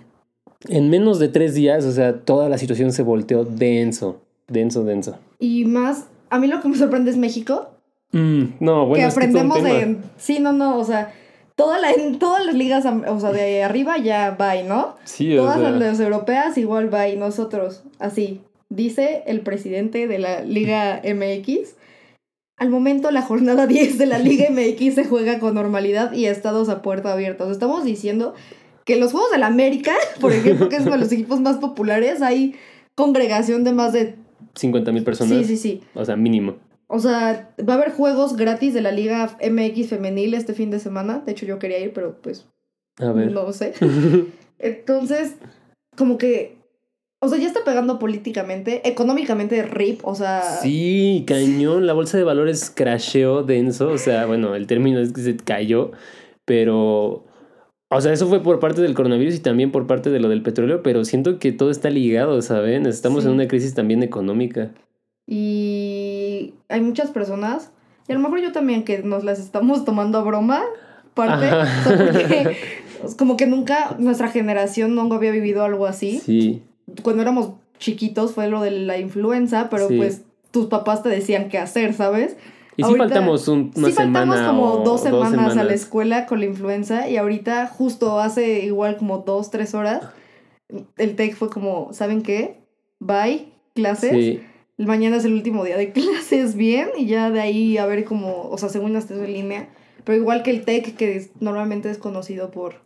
en 0.69 0.89
menos 0.89 1.19
de 1.19 1.27
tres 1.27 1.55
días, 1.55 1.83
o 1.85 1.91
sea, 1.91 2.21
toda 2.21 2.47
la 2.47 2.57
situación 2.57 2.91
se 2.93 3.03
volteó 3.03 3.43
denso, 3.43 4.21
denso, 4.47 4.83
denso. 4.85 5.17
Y 5.39 5.65
más, 5.65 6.07
a 6.29 6.39
mí 6.39 6.47
lo 6.47 6.61
que 6.61 6.69
me 6.69 6.77
sorprende 6.77 7.11
es 7.11 7.17
México. 7.17 7.69
Mm, 8.13 8.43
no, 8.61 8.85
bueno, 8.87 9.03
que 9.03 9.07
es 9.09 9.13
aprendemos 9.13 9.61
de... 9.61 9.97
Sí, 10.17 10.39
no, 10.39 10.53
no, 10.53 10.77
o 10.79 10.83
sea, 10.85 11.13
toda 11.55 11.79
la, 11.79 11.91
en 11.91 12.19
todas 12.19 12.45
las 12.45 12.55
ligas, 12.55 12.85
o 12.85 13.19
sea, 13.19 13.31
de 13.31 13.63
arriba 13.63 13.97
ya 13.97 14.31
va, 14.39 14.55
¿no? 14.63 14.95
Sí, 15.05 15.37
o 15.37 15.43
Todas 15.43 15.59
sea, 15.59 15.71
las 15.71 15.99
europeas 15.99 16.57
igual 16.57 16.93
va 16.93 17.07
y 17.07 17.15
nosotros, 17.15 17.83
así, 17.99 18.41
dice 18.69 19.23
el 19.25 19.41
presidente 19.41 20.07
de 20.07 20.19
la 20.19 20.41
Liga 20.41 21.01
MX. 21.03 21.75
Al 22.57 22.69
momento 22.69 23.11
la 23.11 23.21
jornada 23.21 23.67
10 23.67 23.97
de 23.97 24.05
la 24.05 24.19
Liga 24.19 24.47
MX 24.51 24.95
se 24.95 25.05
juega 25.05 25.39
con 25.39 25.55
normalidad 25.55 26.13
y 26.13 26.25
estados 26.25 26.69
a 26.69 26.81
puerta 26.81 27.13
abierta. 27.13 27.43
O 27.43 27.47
sea, 27.47 27.53
estamos 27.53 27.85
diciendo 27.85 28.33
que 28.83 28.97
los 28.97 29.11
Juegos 29.11 29.31
del 29.31 29.43
América, 29.43 29.93
por 30.21 30.33
ejemplo, 30.33 30.69
que 30.69 30.75
es 30.75 30.83
uno 30.83 30.91
de 30.91 30.99
los 30.99 31.11
equipos 31.11 31.39
más 31.39 31.57
populares, 31.57 32.21
hay 32.21 32.55
congregación 32.95 33.63
de 33.63 33.73
más 33.73 33.93
de... 33.93 34.15
50 34.55 34.91
mil 34.91 35.03
personas. 35.03 35.37
Sí, 35.37 35.43
sí, 35.43 35.57
sí. 35.57 35.81
O 35.95 36.05
sea, 36.05 36.15
mínimo. 36.15 36.55
O 36.87 36.99
sea, 36.99 37.53
va 37.67 37.73
a 37.73 37.77
haber 37.77 37.91
juegos 37.91 38.35
gratis 38.37 38.73
de 38.73 38.81
la 38.81 38.91
Liga 38.91 39.37
MX 39.41 39.89
femenil 39.89 40.33
este 40.33 40.53
fin 40.53 40.69
de 40.71 40.79
semana. 40.79 41.23
De 41.25 41.31
hecho, 41.31 41.45
yo 41.45 41.57
quería 41.59 41.79
ir, 41.79 41.93
pero 41.93 42.21
pues 42.21 42.45
A 42.97 43.11
ver. 43.11 43.31
no 43.31 43.51
sé. 43.53 43.73
Entonces, 44.59 45.35
como 45.97 46.17
que, 46.17 46.57
o 47.19 47.27
sea, 47.27 47.39
ya 47.39 47.47
está 47.47 47.63
pegando 47.65 47.97
políticamente, 47.99 48.87
económicamente 48.87 49.63
RIP, 49.63 50.05
o 50.05 50.13
sea, 50.15 50.41
Sí, 50.61 51.23
cañón. 51.27 51.87
La 51.87 51.93
bolsa 51.93 52.17
de 52.17 52.23
valores 52.23 52.69
crasheó 52.69 53.43
denso. 53.43 53.89
O 53.89 53.97
sea, 53.97 54.25
bueno, 54.27 54.55
el 54.55 54.67
término 54.67 54.99
es 54.99 55.11
que 55.11 55.21
se 55.21 55.37
cayó. 55.37 55.91
Pero. 56.45 57.25
O 57.89 58.01
sea, 58.01 58.11
eso 58.13 58.27
fue 58.27 58.41
por 58.43 58.59
parte 58.59 58.81
del 58.81 58.93
coronavirus 58.93 59.35
y 59.35 59.39
también 59.39 59.71
por 59.71 59.87
parte 59.87 60.09
de 60.09 60.19
lo 60.19 60.27
del 60.29 60.41
petróleo. 60.43 60.83
Pero 60.83 61.05
siento 61.05 61.39
que 61.39 61.51
todo 61.51 61.69
está 61.71 61.89
ligado, 61.89 62.41
¿saben? 62.41 62.85
Estamos 62.85 63.23
Sí. 63.23 63.29
en 63.29 63.35
una 63.35 63.47
crisis 63.47 63.73
también 63.73 64.03
económica. 64.03 64.71
y 65.27 65.94
hay 66.69 66.81
muchas 66.81 67.11
personas, 67.11 67.71
y 68.07 68.11
a 68.11 68.15
lo 68.15 68.21
mejor 68.21 68.39
yo 68.41 68.51
también, 68.51 68.83
que 68.83 68.99
nos 69.03 69.23
las 69.23 69.39
estamos 69.39 69.85
tomando 69.85 70.17
a 70.17 70.21
broma, 70.21 70.61
parte, 71.13 71.45
Ajá. 71.47 71.63
o 71.81 71.83
sea, 71.83 71.97
porque 71.97 72.57
como 73.17 73.37
que 73.37 73.47
nunca 73.47 73.95
nuestra 73.99 74.29
generación 74.29 74.95
nunca 74.95 75.15
había 75.15 75.31
vivido 75.31 75.63
algo 75.63 75.85
así. 75.85 76.19
Sí. 76.19 76.63
Cuando 77.03 77.21
éramos 77.21 77.51
chiquitos 77.79 78.33
fue 78.33 78.47
lo 78.49 78.61
de 78.61 78.71
la 78.71 78.97
influenza, 78.97 79.69
pero 79.69 79.87
Sí. 79.87 79.97
pues 79.97 80.21
tus 80.51 80.67
papás 80.67 81.03
te 81.03 81.09
decían 81.09 81.49
qué 81.49 81.57
hacer, 81.57 81.93
¿sabes? 81.93 82.37
Y 82.77 82.83
sí 82.83 82.95
faltamos 82.95 83.47
un- 83.47 83.71
una 83.75 83.87
sí 83.87 83.93
faltamos 83.93 84.35
semana. 84.35 84.47
como 84.57 84.77
dos 84.83 85.01
semanas, 85.01 85.55
a 85.57 85.63
la 85.63 85.73
escuela 85.73 86.25
con 86.25 86.39
la 86.41 86.45
influenza 86.45 87.07
y 87.09 87.15
ahorita 87.17 87.67
justo 87.67 88.19
hace 88.19 88.59
igual 88.65 88.97
como 88.97 89.19
dos, 89.19 89.49
tres 89.49 89.73
horas, 89.73 90.03
el 90.97 91.15
TEC 91.15 91.35
fue 91.35 91.49
como, 91.49 91.93
¿saben 91.93 92.21
qué? 92.21 92.59
Bye, 92.99 93.53
clases. 93.73 94.11
Sí. 94.11 94.41
Mañana 94.77 95.17
es 95.17 95.25
el 95.25 95.33
último 95.33 95.63
día 95.63 95.77
de 95.77 95.91
clases, 95.93 96.55
bien, 96.55 96.89
y 96.97 97.05
ya 97.05 97.31
de 97.31 97.39
ahí 97.41 97.77
a 97.77 97.85
ver 97.85 98.03
como, 98.03 98.49
o 98.49 98.57
sea, 98.57 98.69
según 98.69 98.93
las 98.93 99.09
en 99.09 99.25
línea, 99.31 99.69
pero 100.03 100.17
igual 100.17 100.43
que 100.43 100.51
el 100.51 100.63
TEC, 100.65 100.95
que 100.95 101.15
es- 101.15 101.29
normalmente 101.39 101.89
es 101.89 101.97
conocido 101.97 102.51
por 102.51 102.83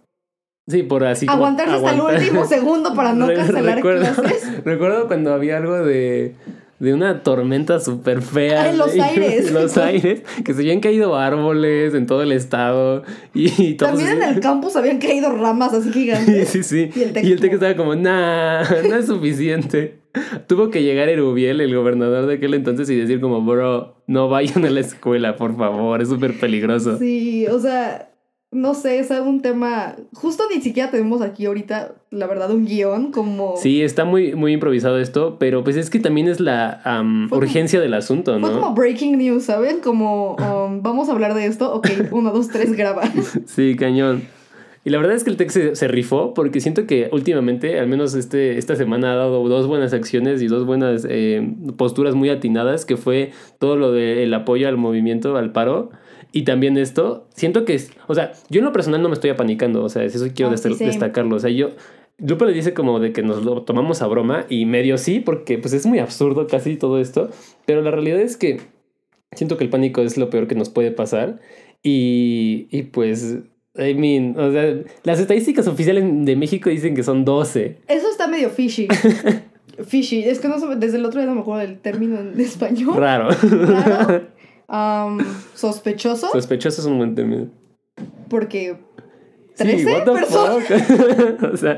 Sí, 0.68 0.84
por 0.84 1.04
así 1.04 1.26
como 1.26 1.38
aguantarse 1.38 1.74
hasta 1.74 1.94
el 1.94 2.02
último 2.02 2.46
segundo 2.48 2.94
para 2.94 3.14
no 3.14 3.26
cancelar 3.28 3.78
recuerdo, 3.78 4.02
clases. 4.22 4.64
Recuerdo 4.66 5.08
cuando 5.08 5.34
había 5.34 5.58
algo 5.58 5.80
de, 5.84 6.36
de 6.78 6.94
una 6.94 7.24
tormenta 7.24 7.80
súper 7.80 8.22
fea. 8.22 8.62
Ah, 8.62 8.70
en 8.70 8.78
los 8.78 8.94
aires. 9.00 9.48
en 9.48 9.54
los 9.56 9.76
aires. 9.80 10.22
Que 10.46 10.54
se 10.54 10.60
habían 10.60 10.80
caído 10.80 11.16
árboles 11.18 11.96
en 11.96 12.06
todo 12.06 12.22
el 12.22 12.32
estado. 12.32 13.02
Y, 13.34 13.48
y 13.70 13.74
También 13.78 14.10
en 14.10 14.22
el 14.24 14.40
campus 14.42 14.76
habían 14.76 15.00
caído 15.00 15.36
ramas 15.36 15.74
así 15.74 15.88
Sí, 15.92 16.02
gigantes. 16.02 16.50
sí, 16.50 16.62
sí. 16.62 16.92
Y 16.96 17.02
el 17.02 17.14
Tec 17.14 17.24
Y 17.26 17.32
el 17.32 17.40
Tec 17.40 17.54
estaba 17.54 17.76
como, 17.76 17.96
nah, 17.96 18.62
no 18.88 18.96
es 18.96 19.08
suficiente. 19.08 20.02
Tuvo 20.48 20.70
que 20.70 20.84
llegar 20.84 21.10
Erubiel, 21.10 21.62
el 21.62 21.76
gobernador 21.76 22.26
de 22.26 22.36
aquel 22.36 22.54
entonces, 22.54 22.90
y 22.90 22.96
decir 22.96 23.22
como, 23.22 23.42
bro, 23.42 23.96
no 24.08 24.30
vayan 24.30 24.66
a 24.66 24.70
la 24.70 24.80
escuela, 24.80 25.36
por 25.36 25.56
favor, 25.58 26.02
es 26.02 26.10
súper 26.10 26.40
peligroso. 26.40 26.98
Sí, 26.98 27.46
o 27.48 27.60
sea, 27.60 28.10
no 28.52 28.74
sé, 28.74 28.98
es 28.98 29.12
un 29.12 29.42
tema. 29.44 29.96
Justo 30.14 30.44
ni 30.54 30.60
siquiera 30.62 30.90
tenemos 30.90 31.22
aquí 31.22 31.46
ahorita, 31.46 31.94
la 32.10 32.26
verdad, 32.26 32.50
un 32.50 32.66
guion 32.66 33.12
como. 33.12 33.56
Sí, 33.58 33.84
está 33.84 34.06
muy, 34.06 34.34
muy 34.34 34.54
improvisado 34.54 34.98
esto, 35.00 35.38
pero 35.40 35.64
pues 35.64 35.76
es 35.76 35.92
que 35.92 36.00
también 36.00 36.28
es 36.28 36.40
la 36.40 36.80
Fue 36.84 36.92
como- 36.92 37.36
urgencia 37.38 37.80
del 37.80 37.94
asunto, 37.94 38.32
Fue 38.40 38.50
¿no? 38.50 38.60
como 38.60 38.74
breaking 38.74 39.20
news, 39.20 39.44
¿saben? 39.44 39.80
Como, 39.82 40.36
um, 40.68 40.82
vamos 40.82 41.10
a 41.10 41.12
hablar 41.12 41.36
de 41.36 41.46
esto. 41.46 41.72
Ok, 41.76 41.88
uno, 42.12 42.32
dos, 42.32 42.48
tres, 42.48 42.74
graba. 42.74 43.04
Sí, 43.46 43.76
cañón. 43.76 44.24
Y 44.90 44.92
la 44.92 44.98
verdad 44.98 45.16
es 45.16 45.24
que 45.24 45.30
el 45.30 45.38
Tec 45.38 45.52
se, 45.52 45.76
se 45.76 45.88
rifó 45.88 46.34
porque 46.34 46.60
siento 46.62 46.88
que 46.88 47.10
últimamente, 47.12 47.80
al 47.80 47.86
menos 47.88 48.16
este, 48.16 48.58
esta 48.58 48.76
semana, 48.76 49.14
ha 49.14 49.16
dado 49.18 49.48
dos 49.48 49.68
buenas 49.68 49.94
acciones 49.94 50.42
y 50.42 50.48
dos 50.48 50.66
buenas 50.66 51.06
eh, 51.08 51.48
posturas 51.78 52.16
muy 52.16 52.30
atinadas, 52.32 52.86
que 52.88 52.98
fue 52.98 53.30
todo 53.60 53.76
lo 53.76 53.92
del 53.92 54.34
apoyo 54.34 54.68
al 54.68 54.78
movimiento, 54.78 55.38
al 55.38 55.52
paro. 55.52 55.92
Y 56.32 56.42
también 56.42 56.76
esto, 56.76 57.28
siento 57.36 57.66
que, 57.66 57.76
es, 57.76 57.92
o 58.08 58.16
sea, 58.16 58.32
yo 58.50 58.60
en 58.62 58.66
lo 58.66 58.72
personal 58.72 59.00
no 59.04 59.10
me 59.10 59.14
estoy 59.14 59.30
apanicando, 59.30 59.84
o 59.84 59.90
sea, 59.90 60.04
eso 60.04 60.26
quiero 60.34 60.52
Ah, 60.52 60.58
sí, 60.58 60.64
desta- 60.70 60.78
same. 60.80 60.90
destacarlo. 60.90 61.36
O 61.36 61.40
sea, 61.40 61.52
yo, 61.52 61.70
Lupe 62.18 62.48
le 62.48 62.54
dice 62.54 62.74
como 62.74 63.00
de 63.00 63.14
que 63.14 63.22
nos 63.22 63.46
lo 63.46 63.62
tomamos 63.62 64.02
a 64.02 64.08
broma 64.08 64.48
y 64.50 64.66
medio 64.66 64.98
sí, 64.98 65.20
porque 65.20 65.60
pues 65.60 65.74
es 65.74 65.86
muy 65.86 66.00
absurdo 66.00 66.48
casi 66.48 66.78
todo 66.78 67.00
esto, 67.00 67.30
pero 67.68 67.84
la 67.84 67.92
realidad 67.92 68.22
es 68.22 68.38
que 68.38 68.60
siento 69.34 69.56
que 69.56 69.66
el 69.66 69.70
pánico 69.70 70.02
es 70.02 70.18
lo 70.18 70.32
peor 70.32 70.48
que 70.48 70.56
nos 70.56 70.70
puede 70.70 70.90
pasar 70.90 71.40
y, 71.84 72.68
y 72.72 72.82
pues, 72.84 73.38
I 73.76 73.94
mean, 73.94 74.38
o 74.38 74.52
sea, 74.52 74.76
las 75.04 75.20
estadísticas 75.20 75.68
oficiales 75.68 76.04
de 76.26 76.36
México 76.36 76.70
dicen 76.70 76.96
que 76.96 77.04
son 77.04 77.24
12. 77.24 77.82
Eso 77.88 78.10
está 78.10 78.28
medio 78.28 78.50
fishy. 78.50 78.88
fishy. 79.86 80.24
Es 80.24 80.40
que 80.40 80.48
no 80.48 80.58
desde 80.76 80.98
el 80.98 81.06
otro 81.06 81.20
día 81.20 81.30
no 81.30 81.36
me 81.36 81.42
acuerdo 81.42 81.62
del 81.62 81.80
término 81.80 82.20
en 82.20 82.40
español. 82.40 82.96
Raro. 82.98 83.30
Raro. 83.30 84.28
Um, 84.72 85.18
sospechoso. 85.56 86.30
Sospechoso 86.32 86.82
es 86.82 86.86
un 86.86 87.00
buen 87.00 87.16
término. 87.16 87.50
Porque. 88.30 88.78
Sí, 89.60 89.66
13 89.66 89.86
what 89.92 90.04
the 90.06 90.12
personas. 90.14 91.38
fuck? 91.38 91.54
o 91.54 91.58
sea, 91.58 91.78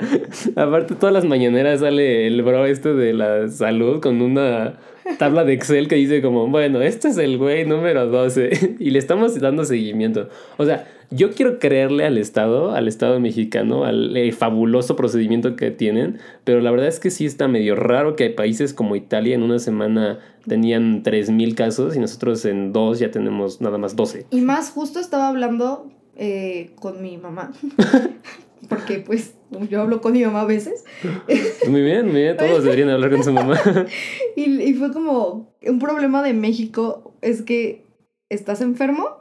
aparte 0.55 0.95
todas 0.95 1.13
las 1.13 1.25
mañaneras 1.25 1.79
sale 1.79 2.27
el 2.27 2.41
bro 2.43 2.65
este 2.65 2.93
de 2.93 3.13
la 3.13 3.47
salud 3.49 3.99
con 3.99 4.21
una 4.21 4.75
tabla 5.17 5.43
de 5.43 5.53
Excel 5.53 5.87
que 5.87 5.95
dice 5.95 6.21
como, 6.21 6.47
bueno, 6.47 6.81
este 6.81 7.07
es 7.07 7.17
el 7.17 7.37
güey 7.37 7.65
número 7.65 8.07
12 8.07 8.75
y 8.79 8.91
le 8.91 8.99
estamos 8.99 9.39
dando 9.39 9.65
seguimiento. 9.65 10.29
O 10.57 10.65
sea, 10.65 10.87
yo 11.09 11.31
quiero 11.31 11.59
creerle 11.59 12.05
al 12.05 12.17
Estado, 12.17 12.71
al 12.71 12.87
Estado 12.87 13.19
mexicano, 13.19 13.83
al 13.83 14.15
eh, 14.15 14.31
fabuloso 14.31 14.95
procedimiento 14.95 15.55
que 15.55 15.71
tienen, 15.71 16.19
pero 16.43 16.61
la 16.61 16.71
verdad 16.71 16.87
es 16.87 16.99
que 16.99 17.09
sí 17.09 17.25
está 17.25 17.47
medio 17.47 17.75
raro 17.75 18.15
que 18.15 18.25
hay 18.25 18.29
países 18.29 18.73
como 18.73 18.95
Italia 18.95 19.35
en 19.35 19.43
una 19.43 19.59
semana 19.59 20.19
tenían 20.47 21.03
3.000 21.03 21.55
casos 21.55 21.95
y 21.95 21.99
nosotros 21.99 22.45
en 22.45 22.71
dos 22.71 22.99
ya 22.99 23.11
tenemos 23.11 23.59
nada 23.59 23.77
más 23.77 23.95
12. 23.95 24.27
Y 24.31 24.41
más, 24.41 24.71
justo 24.71 24.99
estaba 24.99 25.27
hablando 25.27 25.91
eh, 26.15 26.71
con 26.79 27.01
mi 27.01 27.17
mamá. 27.17 27.53
Porque, 28.69 28.99
pues, 28.99 29.33
yo 29.69 29.81
hablo 29.81 30.01
con 30.01 30.13
mi 30.13 30.23
mamá 30.23 30.41
a 30.41 30.45
veces. 30.45 30.85
Muy 31.67 31.81
bien, 31.81 32.05
muy 32.05 32.21
bien, 32.21 32.37
todos 32.37 32.63
deberían 32.63 32.89
hablar 32.89 33.11
con 33.11 33.23
su 33.23 33.33
mamá. 33.33 33.59
Y, 34.35 34.61
y 34.61 34.73
fue 34.75 34.93
como 34.93 35.55
un 35.63 35.79
problema 35.79 36.23
de 36.23 36.33
México 36.33 37.15
es 37.21 37.41
que 37.41 37.85
estás 38.29 38.61
enfermo 38.61 39.20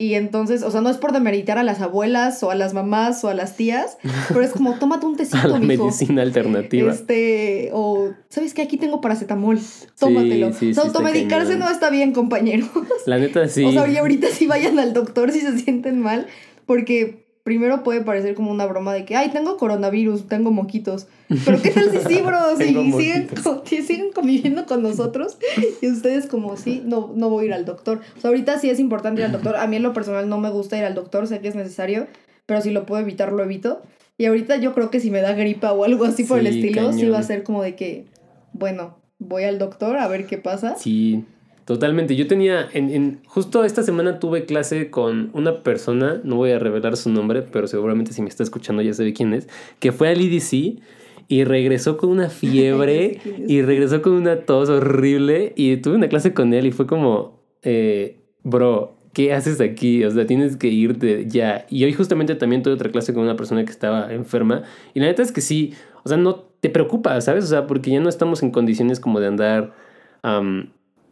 y 0.00 0.14
entonces, 0.14 0.62
o 0.62 0.70
sea, 0.70 0.80
no 0.80 0.90
es 0.90 0.96
por 0.96 1.10
demeritar 1.10 1.58
a 1.58 1.64
las 1.64 1.80
abuelas 1.80 2.40
o 2.44 2.52
a 2.52 2.54
las 2.54 2.72
mamás 2.72 3.24
o 3.24 3.28
a 3.28 3.34
las 3.34 3.56
tías, 3.56 3.98
pero 4.28 4.42
es 4.42 4.52
como 4.52 4.78
tómate 4.78 5.06
un 5.06 5.14
a 5.14 5.16
tecito, 5.16 5.48
la 5.48 5.58
mijo. 5.58 5.86
medicina 5.86 6.22
alternativa. 6.22 6.92
Este, 6.92 7.70
o 7.72 8.12
¿sabes 8.28 8.54
qué? 8.54 8.62
Aquí 8.62 8.76
tengo 8.76 9.00
paracetamol. 9.00 9.58
Tómatelo. 9.98 10.52
sí, 10.52 10.70
o 10.70 10.74
sea, 10.74 10.84
sí 10.84 10.88
automedicarse 10.88 11.56
no 11.56 11.68
está 11.68 11.90
bien, 11.90 12.12
compañero. 12.12 12.68
La 13.06 13.18
neta 13.18 13.48
sí. 13.48 13.64
O 13.68 13.72
sea, 13.72 13.88
y 13.88 13.96
ahorita 13.96 14.28
sí 14.28 14.46
vayan 14.46 14.78
al 14.78 14.92
doctor 14.92 15.32
si 15.32 15.40
se 15.40 15.58
sienten 15.58 15.98
mal, 16.00 16.28
porque 16.64 17.27
primero 17.48 17.82
puede 17.82 18.02
parecer 18.02 18.34
como 18.34 18.50
una 18.50 18.66
broma 18.66 18.92
de 18.92 19.06
que, 19.06 19.16
ay, 19.16 19.30
tengo 19.30 19.56
coronavirus, 19.56 20.28
tengo 20.28 20.50
moquitos. 20.50 21.06
Pero 21.46 21.62
¿qué 21.62 21.70
tal 21.70 21.90
si 21.90 21.98
sí, 22.14 22.20
bro? 22.20 22.36
Si 22.58 22.66
siguen, 22.92 23.28
si 23.64 23.82
siguen 23.82 24.12
conviviendo 24.12 24.66
con 24.66 24.82
nosotros 24.82 25.38
y 25.80 25.86
ustedes 25.88 26.26
como, 26.26 26.58
sí, 26.58 26.82
no, 26.84 27.10
no 27.16 27.30
voy 27.30 27.44
a 27.44 27.46
ir 27.46 27.54
al 27.54 27.64
doctor. 27.64 28.00
O 28.18 28.20
sea, 28.20 28.28
ahorita 28.28 28.58
sí 28.58 28.68
es 28.68 28.78
importante 28.78 29.22
ir 29.22 29.24
al 29.24 29.32
doctor. 29.32 29.56
A 29.56 29.66
mí 29.66 29.76
en 29.76 29.82
lo 29.82 29.94
personal 29.94 30.28
no 30.28 30.36
me 30.38 30.50
gusta 30.50 30.76
ir 30.76 30.84
al 30.84 30.94
doctor, 30.94 31.26
sé 31.26 31.40
que 31.40 31.48
es 31.48 31.54
necesario, 31.54 32.06
pero 32.44 32.60
si 32.60 32.70
lo 32.70 32.84
puedo 32.84 33.00
evitar, 33.00 33.32
lo 33.32 33.42
evito. 33.42 33.80
Y 34.18 34.26
ahorita 34.26 34.56
yo 34.56 34.74
creo 34.74 34.90
que 34.90 35.00
si 35.00 35.10
me 35.10 35.22
da 35.22 35.32
gripa 35.32 35.72
o 35.72 35.84
algo 35.84 36.04
así 36.04 36.24
por 36.24 36.38
el 36.40 36.52
Sí, 36.52 36.58
estilo, 36.60 36.92
sí 36.92 36.98
cañón. 36.98 37.14
va 37.14 37.18
a 37.20 37.22
ser 37.22 37.44
como 37.44 37.62
de 37.62 37.74
que, 37.76 38.04
bueno, 38.52 38.98
voy 39.18 39.44
al 39.44 39.58
doctor 39.58 39.96
a 39.96 40.06
ver 40.06 40.26
qué 40.26 40.36
pasa. 40.36 40.76
Sí, 40.76 41.24
totalmente. 41.68 42.16
Yo 42.16 42.26
tenía, 42.26 42.66
en, 42.72 42.88
en- 42.88 43.20
justo 43.26 43.62
esta 43.62 43.82
semana 43.82 44.18
tuve 44.20 44.46
clase 44.46 44.90
con 44.90 45.28
una 45.34 45.62
persona, 45.62 46.18
no 46.24 46.36
voy 46.36 46.52
a 46.52 46.58
revelar 46.58 46.96
su 46.96 47.10
nombre, 47.10 47.42
pero 47.42 47.66
seguramente 47.66 48.14
si 48.14 48.22
me 48.22 48.30
está 48.30 48.42
escuchando 48.42 48.80
ya 48.80 48.94
sabe 48.94 49.12
quién 49.12 49.34
es, 49.34 49.48
que 49.78 49.92
fue 49.92 50.08
al 50.08 50.18
IDC 50.18 50.80
y 51.28 51.44
regresó 51.44 51.98
con 51.98 52.08
una 52.08 52.30
fiebre 52.30 53.20
y 53.46 53.60
regresó 53.60 54.00
con 54.00 54.14
una 54.14 54.36
tos 54.46 54.70
horrible 54.70 55.52
y 55.56 55.76
tuve 55.76 55.96
una 55.96 56.08
clase 56.08 56.32
con 56.32 56.54
él 56.54 56.64
y 56.64 56.72
fue 56.72 56.86
como, 56.86 57.38
eh, 57.62 58.16
bro, 58.44 58.94
¿qué 59.12 59.34
haces 59.34 59.60
aquí? 59.60 60.02
O 60.04 60.10
sea, 60.10 60.26
tienes 60.26 60.56
que 60.56 60.68
irte 60.68 61.26
ya. 61.28 61.66
Y 61.68 61.84
hoy 61.84 61.92
justamente 61.92 62.34
también 62.34 62.62
tuve 62.62 62.72
otra 62.72 62.90
clase 62.90 63.12
con 63.12 63.24
una 63.24 63.36
persona 63.36 63.62
que 63.66 63.72
estaba 63.72 64.10
enferma 64.14 64.62
y 64.94 65.00
la 65.00 65.06
neta 65.06 65.20
es 65.22 65.32
que 65.32 65.42
sí, 65.42 65.74
o 66.02 66.08
sea, 66.08 66.16
no 66.16 66.36
te 66.60 66.70
preocupa, 66.70 67.20
¿sabes? 67.20 67.44
O 67.44 67.48
sea, 67.48 67.66
porque 67.66 67.90
ya 67.90 68.00
no 68.00 68.08
estamos 68.08 68.42
en 68.42 68.52
condiciones 68.52 69.00
como 69.00 69.20
de 69.20 69.26
andar... 69.26 69.74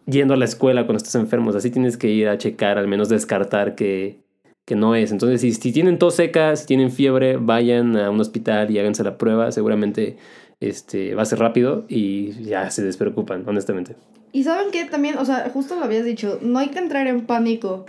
yendo 0.07 0.35
a 0.35 0.37
la 0.37 0.45
escuela 0.45 0.87
cuando 0.87 0.99
estás 0.99 1.15
enfermo. 1.17 1.51
O 1.51 1.53
sea, 1.53 1.61
sí 1.61 1.71
tienes 1.71 1.97
que 1.97 2.09
ir 2.09 2.29
a 2.29 2.39
checar, 2.39 2.79
al 2.79 2.89
menos 2.89 3.09
descartar 3.09 3.75
que, 3.75 4.21
que 4.65 4.77
no 4.77 4.95
es. 4.95 5.13
Entonces, 5.13 5.41
si, 5.41 5.53
si 5.53 5.73
tienen 5.73 5.99
tos 5.99 6.15
seca, 6.17 6.55
si 6.57 6.67
tienen 6.67 6.91
fiebre, 6.91 7.37
vayan 7.37 7.97
a 7.97 8.11
un 8.11 8.21
hospital 8.21 8.71
y 8.71 8.79
háganse 8.79 9.05
la 9.05 9.19
prueba. 9.19 9.53
Seguramente 9.53 10.17
este, 10.61 11.15
va 11.15 11.23
a 11.23 11.27
ser 11.27 11.39
rápido 11.39 11.85
y 11.89 12.33
ya 12.45 12.71
se 12.71 12.83
despreocupan, 12.83 13.45
honestamente. 13.47 13.97
Y 14.33 14.45
saben 14.45 14.71
qué 14.71 14.85
también, 14.85 15.19
o 15.19 15.25
sea, 15.25 15.49
justo 15.51 15.77
lo 15.77 15.85
habías 15.85 16.05
dicho, 16.05 16.39
no 16.43 16.59
hay 16.59 16.69
que 16.69 16.79
entrar 16.79 17.07
en 17.07 17.27
pánico. 17.27 17.87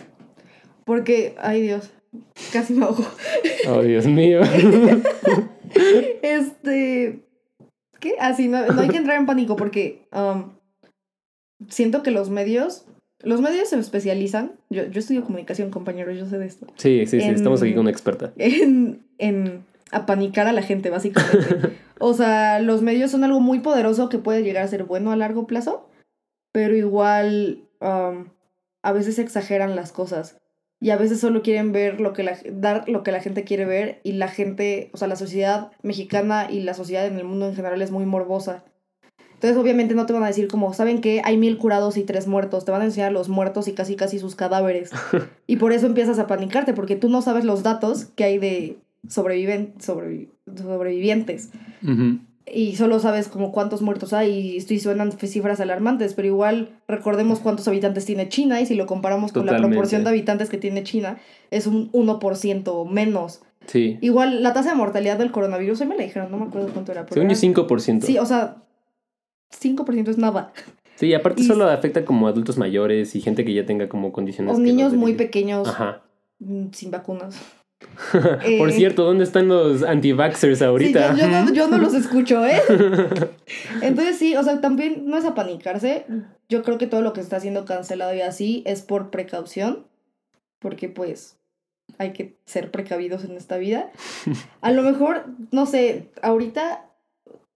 Porque, 0.86 1.36
ay 1.40 1.62
Dios, 1.62 1.92
casi 2.54 2.74
me 2.74 2.86
ahogo. 2.86 3.06
Oh, 3.68 3.82
Dios 3.82 4.06
mío. 4.06 4.42
Este. 6.22 7.20
¿Qué? 8.00 8.16
Así, 8.20 8.48
no, 8.48 8.66
no 8.68 8.82
hay 8.82 8.88
que 8.88 8.98
entrar 8.98 9.18
en 9.18 9.26
pánico 9.26 9.58
porque 9.58 10.08
um, 10.14 10.52
siento 11.70 12.04
que 12.04 12.12
los 12.12 12.30
medios 12.30 12.86
los 13.24 13.42
medios 13.42 13.70
se 13.70 13.80
especializan. 13.80 14.54
Yo, 14.70 14.86
yo 14.86 15.00
estudio 15.00 15.24
comunicación, 15.24 15.72
compañero, 15.72 16.12
yo 16.12 16.26
sé 16.28 16.38
de 16.38 16.46
esto. 16.46 16.68
Sí, 16.76 17.06
sí, 17.08 17.20
sí, 17.20 17.28
En- 17.28 17.36
estamos 17.36 17.62
aquí 17.62 17.74
con 17.74 17.82
una 17.82 17.90
experta. 17.92 18.32
En, 18.38 19.04
en 19.18 19.66
apanicar 19.92 20.48
a 20.48 20.52
la 20.52 20.62
gente, 20.62 20.90
básicamente. 20.90 21.74
o 22.00 22.14
sea, 22.14 22.60
los 22.60 22.82
medios 22.82 23.12
son 23.12 23.24
algo 23.24 23.40
muy 23.40 23.60
poderoso 23.60 24.10
que 24.10 24.20
puede 24.20 24.44
llegar 24.44 24.64
a 24.64 24.68
ser 24.68 24.84
bueno 24.84 25.12
a 25.12 25.16
largo 25.16 25.48
plazo, 25.48 25.90
pero 26.52 26.76
igual 26.76 27.64
um, 27.82 28.26
a 28.84 28.92
veces 28.92 29.18
exageran 29.20 29.76
las 29.76 29.92
cosas. 29.92 30.38
Y 30.80 30.92
a 30.92 30.98
veces 30.98 31.20
solo 31.20 31.42
quieren 31.42 31.72
ver 31.72 32.00
lo 32.00 32.14
que 32.14 32.22
la, 32.22 32.38
dar 32.52 32.88
lo 32.88 33.02
que 33.02 33.12
la 33.12 33.20
gente 33.20 33.44
quiere 33.44 33.66
ver 33.66 34.00
y 34.04 34.12
la 34.12 34.28
gente, 34.28 34.92
o 34.94 34.98
sea, 34.98 35.08
la 35.08 35.16
sociedad 35.16 35.72
mexicana 35.82 36.52
y 36.52 36.62
la 36.62 36.76
sociedad 36.76 37.08
en 37.08 37.18
el 37.18 37.24
mundo 37.24 37.48
en 37.48 37.56
general 37.56 37.82
es 37.82 37.90
muy 37.90 38.06
morbosa. 38.06 38.64
Entonces, 39.38 39.58
obviamente 39.58 39.94
no 39.94 40.06
te 40.08 40.14
van 40.14 40.24
a 40.24 40.28
decir 40.28 40.48
como, 40.48 40.74
¿saben 40.74 41.00
qué? 41.00 41.22
Hay 41.24 41.38
mil 41.38 41.58
curados 41.58 41.96
y 41.98 42.04
tres 42.04 42.26
muertos. 42.28 42.66
Te 42.66 42.72
van 42.72 42.82
a 42.82 42.86
enseñar 42.86 43.12
los 43.12 43.30
muertos 43.30 43.68
y 43.68 43.74
casi 43.74 43.96
casi 43.96 44.18
sus 44.20 44.36
cadáveres. 44.36 44.90
y 45.48 45.58
por 45.58 45.74
eso 45.74 45.86
empiezas 45.86 46.18
a 46.20 46.26
panicarte, 46.28 46.74
porque 46.74 46.96
tú 46.96 47.08
no 47.10 47.22
sabes 47.22 47.46
los 47.46 47.62
datos 47.62 48.06
que 48.16 48.24
hay 48.24 48.38
de 48.40 48.78
sobreviven, 49.08 49.74
sobrevi- 49.80 50.30
sobrevivientes. 50.58 51.52
Y 52.50 52.78
solo 52.78 53.00
sabes 53.00 53.28
como 53.28 53.52
cuántos 53.52 53.82
muertos 53.82 54.14
hay 54.14 54.58
y 54.68 54.80
suenan 54.80 55.12
cifras 55.12 55.60
alarmantes, 55.60 56.14
pero 56.14 56.30
igual 56.30 56.70
recordemos 56.88 57.40
cuántos 57.40 57.68
habitantes 57.68 58.06
tiene 58.06 58.30
China 58.30 58.62
y 58.62 58.66
si 58.66 58.74
lo 58.76 58.86
comparamos 58.86 59.34
con 59.34 59.46
la 59.46 59.52
proporción 59.68 60.04
de 60.06 60.10
habitantes 60.12 60.50
que 60.50 60.58
tiene 60.58 60.84
China, 60.84 61.18
es 61.52 61.68
un 61.68 61.92
1% 61.92 62.90
menos. 62.90 63.42
Sí. 63.66 63.98
Igual 64.00 64.44
la 64.44 64.54
tasa 64.54 64.70
de 64.70 64.76
mortalidad 64.78 65.18
del 65.18 65.32
coronavirus, 65.32 65.82
hoy 65.82 65.88
me 65.88 65.98
la 65.98 66.04
dijeron, 66.04 66.32
no 66.32 66.38
me 66.38 66.46
acuerdo 66.46 66.70
cuánto 66.72 66.94
era. 66.94 67.06
Según 67.10 67.30
yo, 67.30 67.38
era- 67.38 67.68
5%. 67.68 68.02
Sí, 68.06 68.18
o 68.18 68.26
sea, 68.26 68.64
5% 69.52 70.10
es 70.10 70.18
nada. 70.18 70.52
Sí, 70.96 71.14
aparte 71.14 71.42
y- 71.42 71.46
solo 71.46 71.70
afecta 71.70 72.04
como 72.06 72.28
adultos 72.28 72.58
mayores 72.58 73.16
y 73.16 73.22
gente 73.22 73.46
que 73.46 73.54
ya 73.54 73.66
tenga 73.66 73.88
como 73.88 74.12
condiciones. 74.12 74.56
O 74.56 74.60
niños 74.60 74.94
muy 74.94 75.14
pequeños 75.14 75.68
Ajá. 75.68 76.02
mm, 76.40 76.68
sin 76.72 76.92
vacunas. 76.92 77.40
Por 78.12 78.70
Eh, 78.70 78.72
cierto, 78.72 79.04
¿dónde 79.04 79.24
están 79.24 79.48
los 79.48 79.84
anti-vaxxers 79.84 80.62
ahorita? 80.64 81.14
Sí, 81.14 81.22
yo, 81.22 81.28
yo 81.28 81.32
no, 81.46 81.54
yo 81.54 81.68
no 81.68 81.78
los 81.78 81.94
escucho, 81.94 82.44
¿eh? 82.46 82.60
Entonces 83.82 84.18
sí, 84.18 84.36
o 84.36 84.44
sea, 84.44 84.62
también 84.62 85.04
no 85.08 85.18
es 85.18 85.26
apanicarse. 85.26 86.06
Yo 86.50 86.64
creo 86.64 86.78
que 86.80 86.88
todo 86.88 87.02
lo 87.02 87.14
que 87.14 87.22
está 87.22 87.40
siendo 87.40 87.66
cancelado 87.66 88.14
y 88.16 88.22
así 88.22 88.64
es 88.66 88.82
por 88.82 89.10
precaución, 89.12 89.86
porque 90.60 90.90
pues 90.90 91.38
hay 92.00 92.14
que 92.14 92.36
ser 92.46 92.72
precavidos 92.72 93.24
en 93.24 93.38
esta 93.38 93.58
vida. 93.58 93.92
A 94.62 94.72
lo 94.72 94.82
mejor, 94.82 95.26
no 95.52 95.68
sé, 95.68 96.10
ahorita 96.24 96.84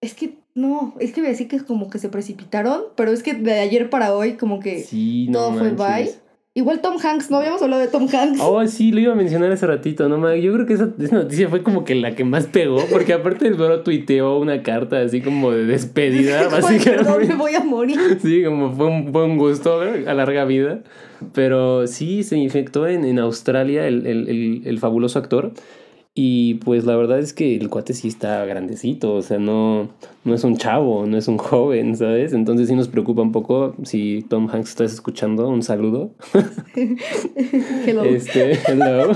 es 0.02 0.14
que 0.14 0.36
no, 0.56 0.94
es 1.00 1.14
que 1.14 1.22
voy 1.22 1.28
a 1.28 1.32
decir 1.32 1.48
que 1.48 1.56
es 1.56 1.64
como 1.64 1.90
que 1.90 1.98
se 2.00 2.10
precipitaron, 2.10 2.82
pero 2.96 3.12
es 3.12 3.24
que 3.24 3.34
de 3.34 3.60
ayer 3.60 3.90
para 3.90 4.14
hoy 4.16 4.34
como 4.34 4.60
que 4.60 4.82
Sí, 4.84 5.28
no 5.30 5.40
todo 5.40 5.54
fue 5.60 5.72
manches. 5.72 6.16
bye. 6.16 6.22
Igual 6.54 6.82
Tom 6.82 6.98
Hanks, 7.02 7.32
no 7.32 7.38
habíamos 7.38 7.62
hablado 7.62 7.82
de 7.82 7.88
Tom 7.88 8.10
Hanks. 8.12 8.42
Oh, 8.44 8.68
sí, 8.68 8.92
lo 8.92 9.00
iba 9.00 9.14
a 9.14 9.16
mencionar 9.16 9.50
hace 9.54 9.66
ratito, 9.66 10.10
no 10.10 10.18
mames. 10.18 10.44
Yo 10.44 10.52
creo 10.52 10.66
que 10.66 10.74
esa, 10.74 10.90
esa 11.00 11.16
noticia 11.16 11.48
fue 11.48 11.64
como 11.64 11.86
que 11.86 11.96
la 11.96 12.14
que 12.14 12.26
más 12.26 12.46
pegó, 12.48 12.84
porque 12.92 13.14
aparte 13.14 13.48
el 13.48 13.54
bro 13.54 13.84
tuiteó 13.84 14.38
una 14.38 14.62
carta 14.62 15.00
así 15.00 15.22
como 15.22 15.52
de 15.52 15.64
despedida, 15.66 16.42
Ay, 16.42 16.50
perdón, 16.50 16.62
me 16.62 16.78
básicamente. 16.98 17.36
voy 17.36 17.56
a 17.56 17.64
morir. 17.64 18.20
Sí, 18.22 18.44
como 18.44 18.70
fue 18.76 18.88
un, 18.88 19.14
fue 19.14 19.24
un 19.24 19.38
gusto 19.38 19.80
a 19.80 20.14
larga 20.14 20.44
vida. 20.44 20.82
Pero 21.34 21.88
sí, 21.88 22.24
se 22.24 22.36
infectó 22.38 22.86
en, 22.86 23.06
en 23.06 23.20
Australia 23.20 23.88
el, 23.88 24.06
el, 24.06 24.28
el, 24.28 24.62
el 24.66 24.80
fabuloso 24.80 25.20
actor. 25.20 25.54
Y 26.14 26.56
pues 26.56 26.84
la 26.84 26.98
verdad 26.98 27.20
es 27.20 27.32
que 27.32 27.56
el 27.56 27.70
cuate 27.70 27.94
sí 27.94 28.10
está 28.10 28.44
grandecito, 28.46 29.14
o 29.14 29.22
sea, 29.22 29.40
no, 29.40 29.88
no 30.26 30.34
es 30.34 30.44
un 30.44 30.58
chavo, 30.58 31.06
no 31.06 31.18
es 31.18 31.30
un 31.30 31.38
joven, 31.38 31.96
¿sabes? 31.96 32.34
Entonces 32.34 32.68
sí 32.68 32.76
nos 32.76 32.90
preocupa 32.90 33.22
un 33.22 33.32
poco. 33.32 33.76
Si 33.84 34.26
Tom 34.28 34.50
Hanks 34.52 34.72
estás 34.72 34.92
escuchando, 34.92 35.48
un 35.48 35.64
saludo. 35.64 36.12
Hello. 37.86 38.04
Este, 38.04 38.60
hello. 38.68 39.14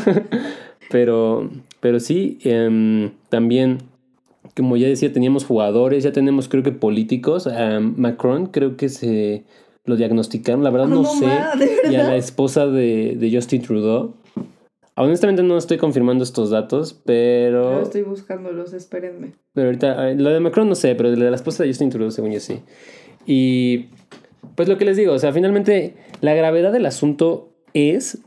pero, 0.89 1.49
pero 1.81 1.99
sí, 1.99 2.37
em, 2.43 3.11
también, 3.27 3.79
como 4.55 4.77
ya 4.77 4.87
decía, 4.87 5.11
teníamos 5.11 5.43
jugadores, 5.43 6.01
ya 6.01 6.13
tenemos 6.13 6.47
creo 6.47 6.63
que 6.63 6.71
políticos. 6.71 7.49
Macron 7.97 8.45
creo 8.45 8.77
que 8.77 8.87
se 8.87 9.43
lo 9.83 9.97
diagnosticaron, 9.97 10.63
la 10.63 10.69
verdad 10.69 10.87
Ah, 10.87 10.95
no, 10.95 11.01
no 11.03 11.09
sé. 11.09 11.25
ma, 11.25 11.55
¿de 11.57 11.91
Y 11.91 11.95
a 11.95 12.03
la 12.03 12.15
esposa 12.15 12.67
de, 12.67 13.17
de 13.19 13.35
Justin 13.35 13.61
Trudeau. 13.61 14.13
Honestamente 14.97 15.43
no 15.43 15.57
estoy 15.57 15.77
confirmando 15.77 16.23
estos 16.23 16.49
datos, 16.49 16.93
Yo 16.93 17.01
pero... 17.05 17.81
estoy 17.81 18.03
buscándolos, 18.03 18.73
espérenme. 18.73 19.33
Pero 19.53 19.67
ahorita, 19.67 20.13
lo 20.13 20.29
de 20.29 20.39
Macron 20.39 20.69
no 20.69 20.75
sé, 20.75 20.95
pero 20.95 21.11
de 21.11 21.17
la 21.17 21.35
esposa 21.35 21.63
de 21.63 21.69
Justin 21.69 21.89
Trudeau, 21.89 22.11
según 22.11 22.31
yo 22.31 22.39
sí. 22.39 22.61
Y 23.25 23.87
pues 24.55 24.69
lo 24.69 24.77
que 24.77 24.85
les 24.85 24.95
digo, 24.95 25.13
o 25.13 25.19
sea, 25.19 25.33
finalmente 25.33 25.95
la 26.21 26.33
gravedad 26.33 26.71
del 26.71 26.85
asunto 26.85 27.49
es 27.73 28.19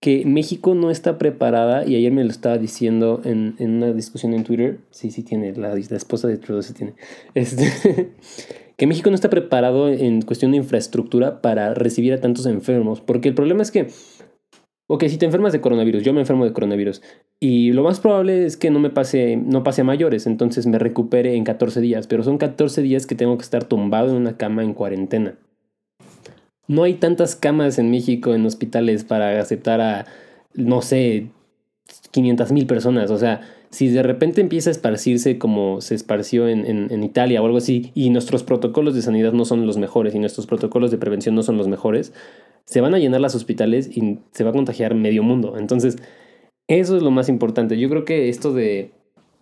que 0.00 0.24
México 0.24 0.74
no 0.74 0.90
está 0.90 1.18
preparada, 1.18 1.84
y 1.84 1.96
ayer 1.96 2.12
me 2.12 2.22
lo 2.22 2.30
estaba 2.30 2.56
diciendo 2.56 3.20
en, 3.24 3.56
en 3.58 3.74
una 3.74 3.92
discusión 3.92 4.32
en 4.32 4.44
Twitter, 4.44 4.78
sí, 4.90 5.10
sí 5.10 5.24
tiene, 5.24 5.52
la, 5.54 5.74
la 5.74 5.96
esposa 5.96 6.28
de 6.28 6.38
Trudeau 6.38 6.62
sí 6.62 6.72
tiene, 6.72 6.94
este, 7.34 8.12
que 8.76 8.86
México 8.86 9.10
no 9.10 9.16
está 9.16 9.28
preparado 9.28 9.88
en 9.88 10.22
cuestión 10.22 10.52
de 10.52 10.58
infraestructura 10.58 11.42
para 11.42 11.74
recibir 11.74 12.12
a 12.12 12.20
tantos 12.20 12.46
enfermos, 12.46 13.00
porque 13.00 13.28
el 13.28 13.34
problema 13.34 13.62
es 13.62 13.72
que, 13.72 13.88
ok, 14.88 15.04
si 15.06 15.18
te 15.18 15.26
enfermas 15.26 15.52
de 15.52 15.60
coronavirus, 15.60 16.02
yo 16.02 16.12
me 16.12 16.20
enfermo 16.20 16.44
de 16.44 16.52
coronavirus, 16.52 17.02
y 17.38 17.72
lo 17.72 17.84
más 17.84 18.00
probable 18.00 18.44
es 18.44 18.56
que 18.56 18.70
no 18.70 18.80
me 18.80 18.90
pase, 18.90 19.36
no 19.36 19.62
pase 19.62 19.82
a 19.82 19.84
mayores, 19.84 20.26
entonces 20.26 20.66
me 20.66 20.78
recupere 20.78 21.36
en 21.36 21.44
14 21.44 21.80
días, 21.80 22.06
pero 22.06 22.24
son 22.24 22.38
14 22.38 22.82
días 22.82 23.06
que 23.06 23.14
tengo 23.14 23.36
que 23.38 23.44
estar 23.44 23.64
tumbado 23.64 24.10
en 24.10 24.16
una 24.16 24.36
cama 24.36 24.64
en 24.64 24.74
cuarentena. 24.74 25.36
No 26.66 26.82
hay 26.82 26.94
tantas 26.94 27.36
camas 27.36 27.78
en 27.78 27.90
México 27.90 28.34
en 28.34 28.44
hospitales 28.44 29.04
para 29.04 29.40
aceptar 29.40 29.80
a, 29.80 30.06
no 30.54 30.82
sé, 30.82 31.28
500 32.10 32.52
mil 32.52 32.66
personas. 32.66 33.10
O 33.10 33.16
sea, 33.16 33.40
si 33.70 33.88
de 33.88 34.02
repente 34.02 34.40
empieza 34.42 34.68
a 34.68 34.72
esparcirse 34.72 35.38
como 35.38 35.80
se 35.80 35.94
esparció 35.94 36.48
en, 36.48 36.66
en, 36.66 36.92
en 36.92 37.04
Italia 37.04 37.40
o 37.42 37.46
algo 37.46 37.58
así, 37.58 37.90
y 37.94 38.10
nuestros 38.10 38.42
protocolos 38.42 38.94
de 38.94 39.02
sanidad 39.02 39.32
no 39.32 39.44
son 39.44 39.66
los 39.66 39.78
mejores 39.78 40.14
y 40.14 40.18
nuestros 40.18 40.46
protocolos 40.46 40.90
de 40.90 40.98
prevención 40.98 41.34
no 41.34 41.42
son 41.42 41.56
los 41.56 41.68
mejores, 41.68 42.12
se 42.68 42.82
van 42.82 42.94
a 42.94 42.98
llenar 42.98 43.22
los 43.22 43.34
hospitales 43.34 43.88
y 43.96 44.18
se 44.32 44.44
va 44.44 44.50
a 44.50 44.52
contagiar 44.52 44.94
medio 44.94 45.22
mundo. 45.22 45.56
Entonces, 45.56 45.96
eso 46.66 46.98
es 46.98 47.02
lo 47.02 47.10
más 47.10 47.30
importante. 47.30 47.78
Yo 47.78 47.88
creo 47.88 48.04
que 48.04 48.28
esto 48.28 48.52
de, 48.52 48.90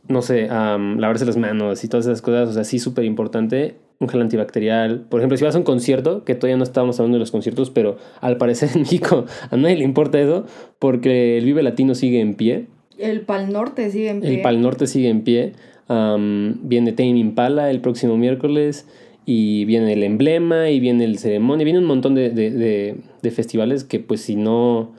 no 0.07 0.23
sé, 0.23 0.49
am, 0.49 1.01
lavarse 1.01 1.27
las 1.27 1.37
manos 1.37 1.83
y 1.83 1.89
todas 1.89 2.07
esas 2.07 2.23
cosas, 2.23 2.49
o 2.49 2.53
sea, 2.53 2.63
sí 2.63 2.79
súper 2.79 3.05
importante. 3.05 3.75
Un 3.99 4.09
gel 4.09 4.23
antibacterial. 4.23 5.07
Por 5.09 5.19
ejemplo, 5.19 5.37
si 5.37 5.45
vas 5.45 5.57
a 5.57 5.59
un 5.59 5.65
concierto, 5.65 6.23
que 6.23 6.37
todavía 6.37 6.57
no 6.57 6.63
estábamos 6.63 7.01
hablando 7.01 7.17
de 7.17 7.21
los 7.21 7.33
conciertos, 7.33 7.71
pero 7.71 7.97
al 8.21 8.37
parecer 8.37 8.69
en 8.75 8.81
México 8.83 9.27
a 9.51 9.57
nadie 9.57 9.75
le 9.75 9.85
importa 9.85 10.21
eso, 10.21 10.47
porque 10.79 11.39
el 11.39 11.45
Vive 11.47 11.65
Latino 11.65 11.97
sigue 11.97 12.21
en 12.21 12.35
pie. 12.35 12.69
El 12.97 13.23
Pal 13.23 13.53
Norte 13.53 13.91
sigue 13.91 14.11
en 14.11 14.21
pie. 14.21 14.37
El 14.37 14.43
Pal 14.43 14.63
Norte 14.63 14.87
sigue 14.87 15.09
en 15.09 15.23
pie. 15.23 15.55
Viene 15.89 16.93
Tame 16.93 17.19
Impala 17.19 17.73
el 17.73 17.81
próximo 17.81 18.17
miércoles. 18.17 18.87
Y 19.29 19.65
viene 19.65 19.93
el 19.93 20.05
emblema 20.05 20.71
y 20.71 20.79
viene 20.79 21.05
el 21.05 21.19
ceremonia. 21.19 21.65
Viene 21.65 21.81
un 21.81 21.85
montón 21.85 22.15
de, 22.15 22.31
de, 22.31 23.31
festivales 23.33 23.83
que 23.83 23.99
pues 23.99 24.21
si 24.21 24.37
no 24.37 24.93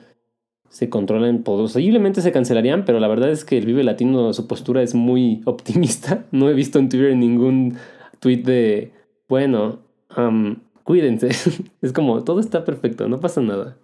se 0.68 0.90
controlan 0.90 1.42
posiblemente 1.42 2.20
se 2.20 2.30
cancelarían. 2.30 2.84
Pero 2.84 3.00
la 3.00 3.08
verdad 3.08 3.30
es 3.30 3.46
que 3.46 3.56
el 3.56 3.64
Vive 3.64 3.82
Latino, 3.84 4.34
su 4.34 4.46
postura 4.46 4.82
es 4.82 4.94
muy 4.94 5.40
optimista. 5.46 6.26
No 6.30 6.50
he 6.50 6.54
visto 6.54 6.78
en 6.78 6.90
Twitter 6.90 7.16
ningún 7.16 7.78
tweet 8.20 8.42
de, 8.42 8.92
bueno, 9.30 9.78
am, 10.10 10.60
cuídense. 10.84 11.28
es 11.80 11.92
como, 11.94 12.22
todo 12.22 12.38
está 12.38 12.66
perfecto, 12.66 13.08
no 13.08 13.20
pasa 13.20 13.40
nada. 13.40 13.78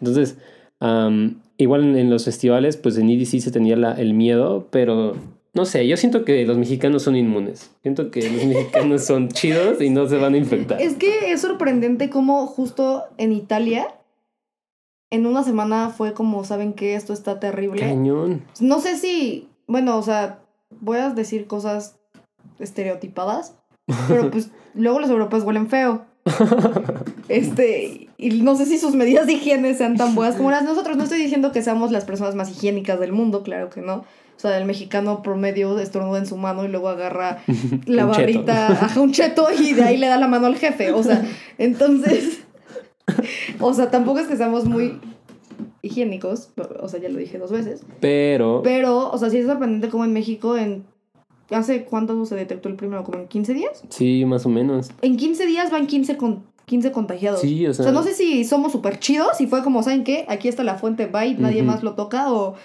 Entonces, 0.00 0.38
am, 0.80 1.40
igual 1.56 1.96
en, 1.96 2.10
los 2.10 2.24
festivales, 2.24 2.76
pues 2.76 2.98
en 2.98 3.10
EDC 3.10 3.38
se 3.38 3.52
tenía 3.52 3.74
el 3.74 4.14
miedo, 4.14 4.66
pero 4.72 5.14
no 5.54 5.64
sé, 5.64 5.86
yo 5.86 5.96
siento 5.96 6.24
que 6.24 6.44
los 6.44 6.58
mexicanos 6.58 7.04
son 7.04 7.14
inmunes. 7.14 7.70
Siento 7.82 8.10
que 8.10 8.28
los 8.28 8.44
mexicanos 8.44 9.04
son 9.04 9.28
chidos 9.32 9.80
y 9.80 9.88
no 9.88 10.08
se 10.08 10.16
van 10.16 10.34
a 10.34 10.36
infectar. 10.36 10.82
Es 10.82 10.94
que 10.94 11.32
es 11.32 11.40
sorprendente 11.40 12.10
cómo 12.10 12.48
justo 12.48 13.04
en 13.18 13.32
Italia, 13.32 13.94
en 15.10 15.26
una 15.26 15.44
semana 15.44 15.90
fue 15.90 16.12
como, 16.12 16.42
¿saben 16.42 16.72
qué? 16.72 16.96
Esto 16.96 17.12
está 17.12 17.38
terrible. 17.38 17.80
Cañón. 17.80 18.42
No 18.58 18.80
sé 18.80 18.96
si, 18.96 19.48
bueno, 19.68 19.96
o 19.96 20.02
sea, 20.02 20.40
voy 20.80 20.98
a 20.98 21.10
decir 21.10 21.46
cosas 21.46 22.00
estereotipadas, 22.58 23.54
pero 24.08 24.30
pues 24.32 24.50
luego 24.74 24.98
los 24.98 25.10
europeos 25.10 25.44
huelen 25.44 25.68
feo. 25.68 26.04
Este, 27.28 28.08
y 28.16 28.42
no 28.42 28.56
sé 28.56 28.66
si 28.66 28.78
sus 28.78 28.94
medidas 28.94 29.26
de 29.26 29.34
higiene 29.34 29.74
sean 29.74 29.96
tan 29.96 30.16
buenas 30.16 30.34
como 30.34 30.50
las 30.50 30.64
nosotros. 30.64 30.96
No 30.96 31.04
estoy 31.04 31.20
diciendo 31.20 31.52
que 31.52 31.62
seamos 31.62 31.92
las 31.92 32.04
personas 32.04 32.34
más 32.34 32.50
higiénicas 32.50 32.98
del 32.98 33.12
mundo, 33.12 33.44
claro 33.44 33.70
que 33.70 33.82
no. 33.82 34.04
O 34.44 34.46
sea, 34.46 34.58
el 34.58 34.66
mexicano 34.66 35.22
promedio 35.22 35.78
estornuda 35.78 36.18
en 36.18 36.26
su 36.26 36.36
mano 36.36 36.66
y 36.66 36.68
luego 36.68 36.90
agarra 36.90 37.38
la 37.86 38.04
barrita, 38.04 38.72
ajá, 38.72 39.00
un 39.00 39.10
cheto 39.10 39.46
y 39.58 39.72
de 39.72 39.82
ahí 39.82 39.96
le 39.96 40.06
da 40.06 40.18
la 40.18 40.28
mano 40.28 40.46
al 40.48 40.56
jefe. 40.56 40.92
O 40.92 41.02
sea, 41.02 41.24
entonces, 41.56 42.40
o 43.58 43.72
sea, 43.72 43.90
tampoco 43.90 44.18
es 44.18 44.26
que 44.26 44.36
seamos 44.36 44.66
muy 44.66 45.00
higiénicos, 45.80 46.50
o 46.78 46.88
sea, 46.88 47.00
ya 47.00 47.08
lo 47.08 47.16
dije 47.16 47.38
dos 47.38 47.52
veces. 47.52 47.86
Pero, 48.00 48.60
Pero, 48.62 49.10
o 49.10 49.16
sea, 49.16 49.30
sí 49.30 49.38
es 49.38 49.46
sorprendente 49.46 49.88
como 49.88 50.04
en 50.04 50.12
México 50.12 50.58
en... 50.58 50.84
¿Hace 51.48 51.84
cuánto 51.84 52.22
se 52.26 52.34
detectó 52.34 52.68
el 52.68 52.74
primero? 52.74 53.02
¿Como 53.02 53.20
en 53.20 53.28
15 53.28 53.54
días? 53.54 53.82
sí, 53.88 54.26
más 54.26 54.44
o 54.44 54.50
menos. 54.50 54.90
En 55.00 55.16
15 55.16 55.46
días 55.46 55.70
van 55.70 55.86
15 55.86 56.18
con 56.18 56.42
15 56.66 56.92
contagiados. 56.92 57.40
Sí, 57.40 57.66
o 57.66 57.70
O 57.70 57.72
sea, 57.74 57.84
sea, 57.84 57.92
no 57.92 58.02
sé 58.02 58.12
si 58.12 58.44
somos 58.44 58.72
súper 58.72 58.98
chidos, 58.98 59.38
si 59.38 59.46
fue 59.46 59.62
como, 59.62 59.82
¿saben 59.82 60.04
qué? 60.04 60.26
Aquí 60.28 60.48
está 60.48 60.64
la 60.64 60.74
fuente, 60.74 61.06
bye, 61.06 61.34
nadie 61.38 61.62
más 61.62 61.82
lo 61.82 61.94
toca, 61.94 62.30
o 62.30 62.56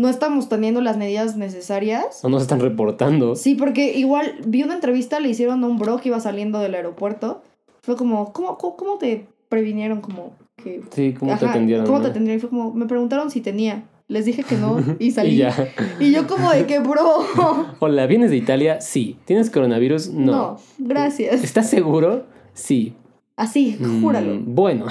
no 0.00 0.08
estamos 0.08 0.48
teniendo 0.48 0.80
las 0.80 0.96
medidas 0.96 1.36
necesarias. 1.36 2.24
o 2.24 2.30
no 2.30 2.38
se 2.38 2.44
están 2.44 2.60
reportando. 2.60 3.36
Sí, 3.36 3.54
porque 3.54 3.92
igual 3.92 4.34
vi 4.46 4.62
una 4.62 4.74
entrevista, 4.74 5.20
le 5.20 5.28
hicieron 5.28 5.62
a 5.62 5.66
un 5.66 5.78
bro 5.78 5.98
que 5.98 6.08
iba 6.08 6.18
saliendo 6.20 6.58
del 6.58 6.74
aeropuerto. 6.74 7.42
Fue 7.82 7.96
como, 7.96 8.32
¿cómo, 8.32 8.56
cómo, 8.56 8.76
cómo 8.76 8.98
te 8.98 9.28
previnieron? 9.50 10.00
Como 10.00 10.32
que... 10.56 10.80
Sí, 10.90 11.14
¿cómo 11.18 11.36
te 11.36 11.44
atendieron? 11.44 11.84
¿Cómo 11.84 11.98
no? 11.98 12.04
te 12.04 12.10
atendieron? 12.10 12.38
Y 12.38 12.40
fue 12.40 12.48
como, 12.48 12.72
me 12.72 12.86
preguntaron 12.86 13.30
si 13.30 13.42
tenía. 13.42 13.84
Les 14.08 14.24
dije 14.24 14.42
que 14.42 14.56
no 14.56 14.78
y 14.98 15.10
salí. 15.10 15.34
Y 15.34 15.36
ya. 15.36 15.68
Y 16.00 16.12
yo 16.12 16.26
como 16.26 16.50
de 16.50 16.64
que, 16.64 16.78
bro, 16.78 17.26
Hola, 17.78 18.06
¿vienes 18.06 18.30
de 18.30 18.38
Italia? 18.38 18.80
Sí. 18.80 19.18
¿Tienes 19.26 19.50
coronavirus? 19.50 20.08
No. 20.08 20.32
no, 20.32 20.60
gracias. 20.78 21.44
¿Estás 21.44 21.68
seguro? 21.68 22.24
Sí. 22.54 22.94
Así, 23.36 23.78
júralo. 24.02 24.34
Mm, 24.34 24.54
bueno. 24.54 24.86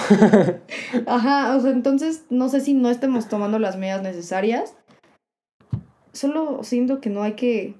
Ajá, 1.05 1.55
o 1.55 1.59
sea, 1.61 1.71
entonces 1.71 2.25
no 2.31 2.49
sé 2.49 2.61
si 2.61 2.73
no 2.73 2.89
estemos 2.89 3.27
tomando 3.27 3.59
las 3.59 3.77
medidas 3.77 4.01
necesarias. 4.01 4.75
Solo 6.19 6.59
siento 6.63 6.99
que 6.99 7.09
no 7.09 7.23
hay 7.23 7.33
que 7.33 7.75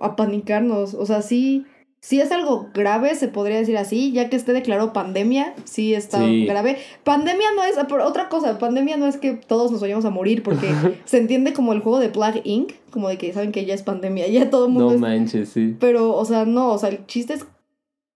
apanicarnos. 0.00 0.94
O 0.94 1.04
sea, 1.04 1.20
sí, 1.20 1.66
sí 2.00 2.20
es 2.20 2.32
algo 2.32 2.68
grave, 2.72 3.14
se 3.14 3.28
podría 3.28 3.58
decir 3.58 3.76
así, 3.76 4.12
ya 4.12 4.30
que 4.30 4.36
esté 4.36 4.52
declarado 4.52 4.92
pandemia, 4.92 5.54
sí 5.64 5.94
está 5.94 6.18
Sí. 6.18 6.46
grave. 6.46 6.78
Pandemia 7.04 7.48
no 7.54 7.64
es, 7.64 7.76
por 7.86 8.00
otra 8.00 8.28
cosa, 8.28 8.58
pandemia 8.58 8.96
no 8.96 9.06
es 9.06 9.18
que 9.18 9.32
todos 9.32 9.70
nos 9.70 9.82
vayamos 9.82 10.06
a 10.06 10.10
morir, 10.10 10.42
porque 10.42 10.68
se 11.04 11.18
entiende 11.18 11.52
como 11.52 11.72
el 11.74 11.80
juego 11.80 11.98
de 12.00 12.08
Plague 12.08 12.40
Inc., 12.44 12.72
como 12.90 13.08
de 13.08 13.18
que 13.18 13.32
saben 13.32 13.52
que 13.52 13.64
ya 13.66 13.74
es 13.74 13.82
pandemia, 13.82 14.26
ya 14.28 14.48
todo 14.50 14.66
el 14.66 14.72
mundo 14.72 14.88
no 14.88 14.94
es 14.94 15.00
manches, 15.00 15.50
sí. 15.50 15.76
pero, 15.78 16.14
o 16.14 16.24
sea, 16.24 16.44
no, 16.44 16.72
o 16.72 16.78
sea, 16.78 16.88
el 16.88 17.06
chiste 17.06 17.34
es 17.34 17.46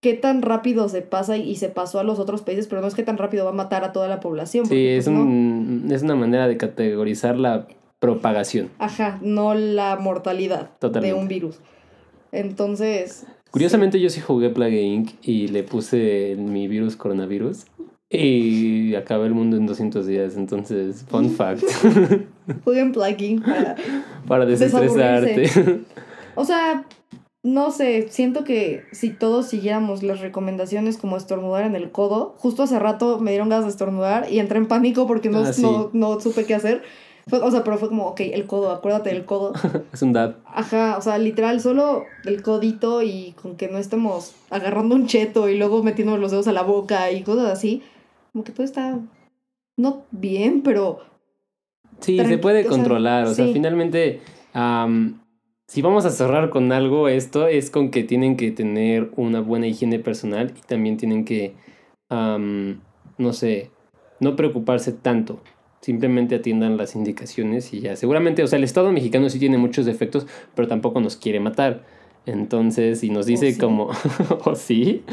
qué 0.01 0.13
tan 0.13 0.41
rápido 0.41 0.89
se 0.89 1.01
pasa 1.01 1.37
y, 1.37 1.55
se 1.55 1.69
pasó 1.69 1.99
a 1.99 2.03
los 2.03 2.19
otros 2.19 2.41
países, 2.41 2.67
pero 2.67 2.81
no 2.81 2.87
es 2.87 2.95
que 2.95 3.03
tan 3.03 3.17
rápido 3.17 3.45
va 3.45 3.51
a 3.51 3.53
matar 3.53 3.83
a 3.83 3.93
toda 3.93 4.07
la 4.07 4.19
población. 4.19 4.65
Sí, 4.65 4.87
es, 4.87 5.05
pues, 5.05 5.17
no. 5.17 5.93
es 5.93 6.01
una 6.03 6.15
manera 6.15 6.47
de 6.47 6.57
categorizar 6.57 7.37
la 7.37 7.67
propagación. 7.99 8.69
Ajá, 8.79 9.19
no 9.21 9.53
la 9.53 9.95
mortalidad 9.97 10.71
Totalmente. 10.79 11.15
de 11.15 11.21
un 11.21 11.27
virus. 11.27 11.59
Entonces, 12.31 13.25
Curiosamente 13.51 13.99
yo 13.99 14.09
sí 14.09 14.19
jugué 14.21 14.49
Plague 14.49 14.81
Inc. 14.81 15.11
y 15.23 15.47
le 15.47 15.63
puse 15.63 16.35
mi 16.37 16.67
virus 16.67 16.95
coronavirus 16.95 17.65
y 18.09 18.93
acabé 18.95 19.27
el 19.27 19.33
mundo 19.33 19.57
en 19.57 19.65
200 19.65 20.05
días. 20.05 20.35
Entonces, 20.35 21.05
fun 21.07 21.29
fact, 21.35 21.63
jueguen 22.63 22.91
plugin 22.91 23.41
para... 23.41 23.75
para 24.27 24.45
desestresarte. 24.45 25.81
O 26.39 26.45
sea, 26.45 26.85
no 27.41 27.71
sé, 27.71 28.09
siento 28.11 28.43
que 28.43 28.83
si 28.91 29.09
todos 29.09 29.47
siguiéramos 29.47 30.03
las 30.03 30.19
recomendaciones 30.19 30.97
como 30.97 31.17
estornudar 31.17 31.63
en 31.65 31.75
el 31.75 31.89
codo, 31.89 32.35
justo 32.37 32.61
hace 32.61 32.77
rato 32.77 33.17
me 33.19 33.31
dieron 33.31 33.49
ganas 33.49 33.65
de 33.65 33.71
estornudar 33.71 34.31
y 34.31 34.37
entré 34.37 34.59
en 34.59 34.67
pánico 34.67 35.07
porque 35.07 35.29
no, 35.29 35.39
Ah, 35.39 35.51
sí. 35.51 35.63
no, 35.63 35.89
no 35.93 36.19
supe 36.19 36.45
qué 36.45 36.53
hacer. 36.53 36.83
Fue- 37.27 37.39
o 37.39 37.51
sea, 37.51 37.63
pero 37.63 37.77
fue 37.77 37.89
como, 37.89 38.07
ok, 38.07 38.21
el 38.21 38.45
codo, 38.45 38.71
acuérdate 38.71 39.09
del 39.09 39.25
codo. 39.25 39.53
es 39.93 40.01
un 40.01 40.13
dab. 40.13 40.37
Ajá, 40.45 40.97
o 40.97 41.01
sea, 41.01 41.17
literal, 41.17 41.59
solo 41.61 42.05
el 42.25 42.41
codito 42.41 43.01
y 43.01 43.33
con 43.41 43.55
que 43.57 43.67
no 43.67 43.77
estemos 43.77 44.33
agarrando 44.49 44.95
un 44.95 45.07
cheto 45.07 45.49
y 45.49 45.57
luego 45.57 45.83
metiendo 45.83 46.17
los 46.17 46.31
dedos 46.31 46.47
a 46.47 46.53
la 46.53 46.63
boca 46.63 47.11
y 47.11 47.23
cosas 47.23 47.51
así. 47.51 47.83
Como 48.31 48.43
que 48.43 48.51
todo 48.51 48.63
está, 48.63 48.99
no 49.77 50.03
bien, 50.11 50.61
pero 50.61 50.99
Sí, 51.99 52.17
se 52.23 52.37
puede 52.37 52.59
o 52.59 52.63
sea, 52.63 52.69
controlar. 52.69 53.25
O 53.25 53.33
sea, 53.33 53.45
sí. 53.45 53.53
finalmente, 53.53 54.21
si 55.67 55.81
vamos 55.81 56.05
a 56.05 56.09
cerrar 56.11 56.49
con 56.49 56.71
algo, 56.71 57.07
esto 57.07 57.47
es 57.47 57.71
con 57.71 57.89
que 57.91 58.03
tienen 58.03 58.37
que 58.37 58.51
tener 58.51 59.11
una 59.15 59.41
buena 59.41 59.67
higiene 59.67 59.99
personal 59.99 60.53
y 60.55 60.61
también 60.61 60.97
tienen 60.97 61.25
que, 61.25 61.55
no 62.09 63.33
sé, 63.33 63.71
no 64.19 64.35
preocuparse 64.35 64.93
tanto. 64.93 65.39
Simplemente 65.81 66.35
atiendan 66.35 66.77
las 66.77 66.95
indicaciones 66.95 67.73
y 67.73 67.81
ya. 67.81 67.95
Seguramente, 67.95 68.43
o 68.43 68.47
sea, 68.47 68.57
el 68.57 68.63
Estado 68.63 68.91
mexicano 68.91 69.29
sí 69.29 69.39
tiene 69.39 69.57
muchos 69.57 69.85
defectos, 69.85 70.27
pero 70.55 70.67
tampoco 70.67 70.99
nos 70.99 71.15
quiere 71.15 71.39
matar. 71.39 71.83
Entonces, 72.25 72.99
si 72.99 73.09
nos 73.09 73.25
dice 73.25 73.53
sí? 73.53 73.59
como, 73.59 73.89
o 74.45 74.55
sí, 74.55 75.03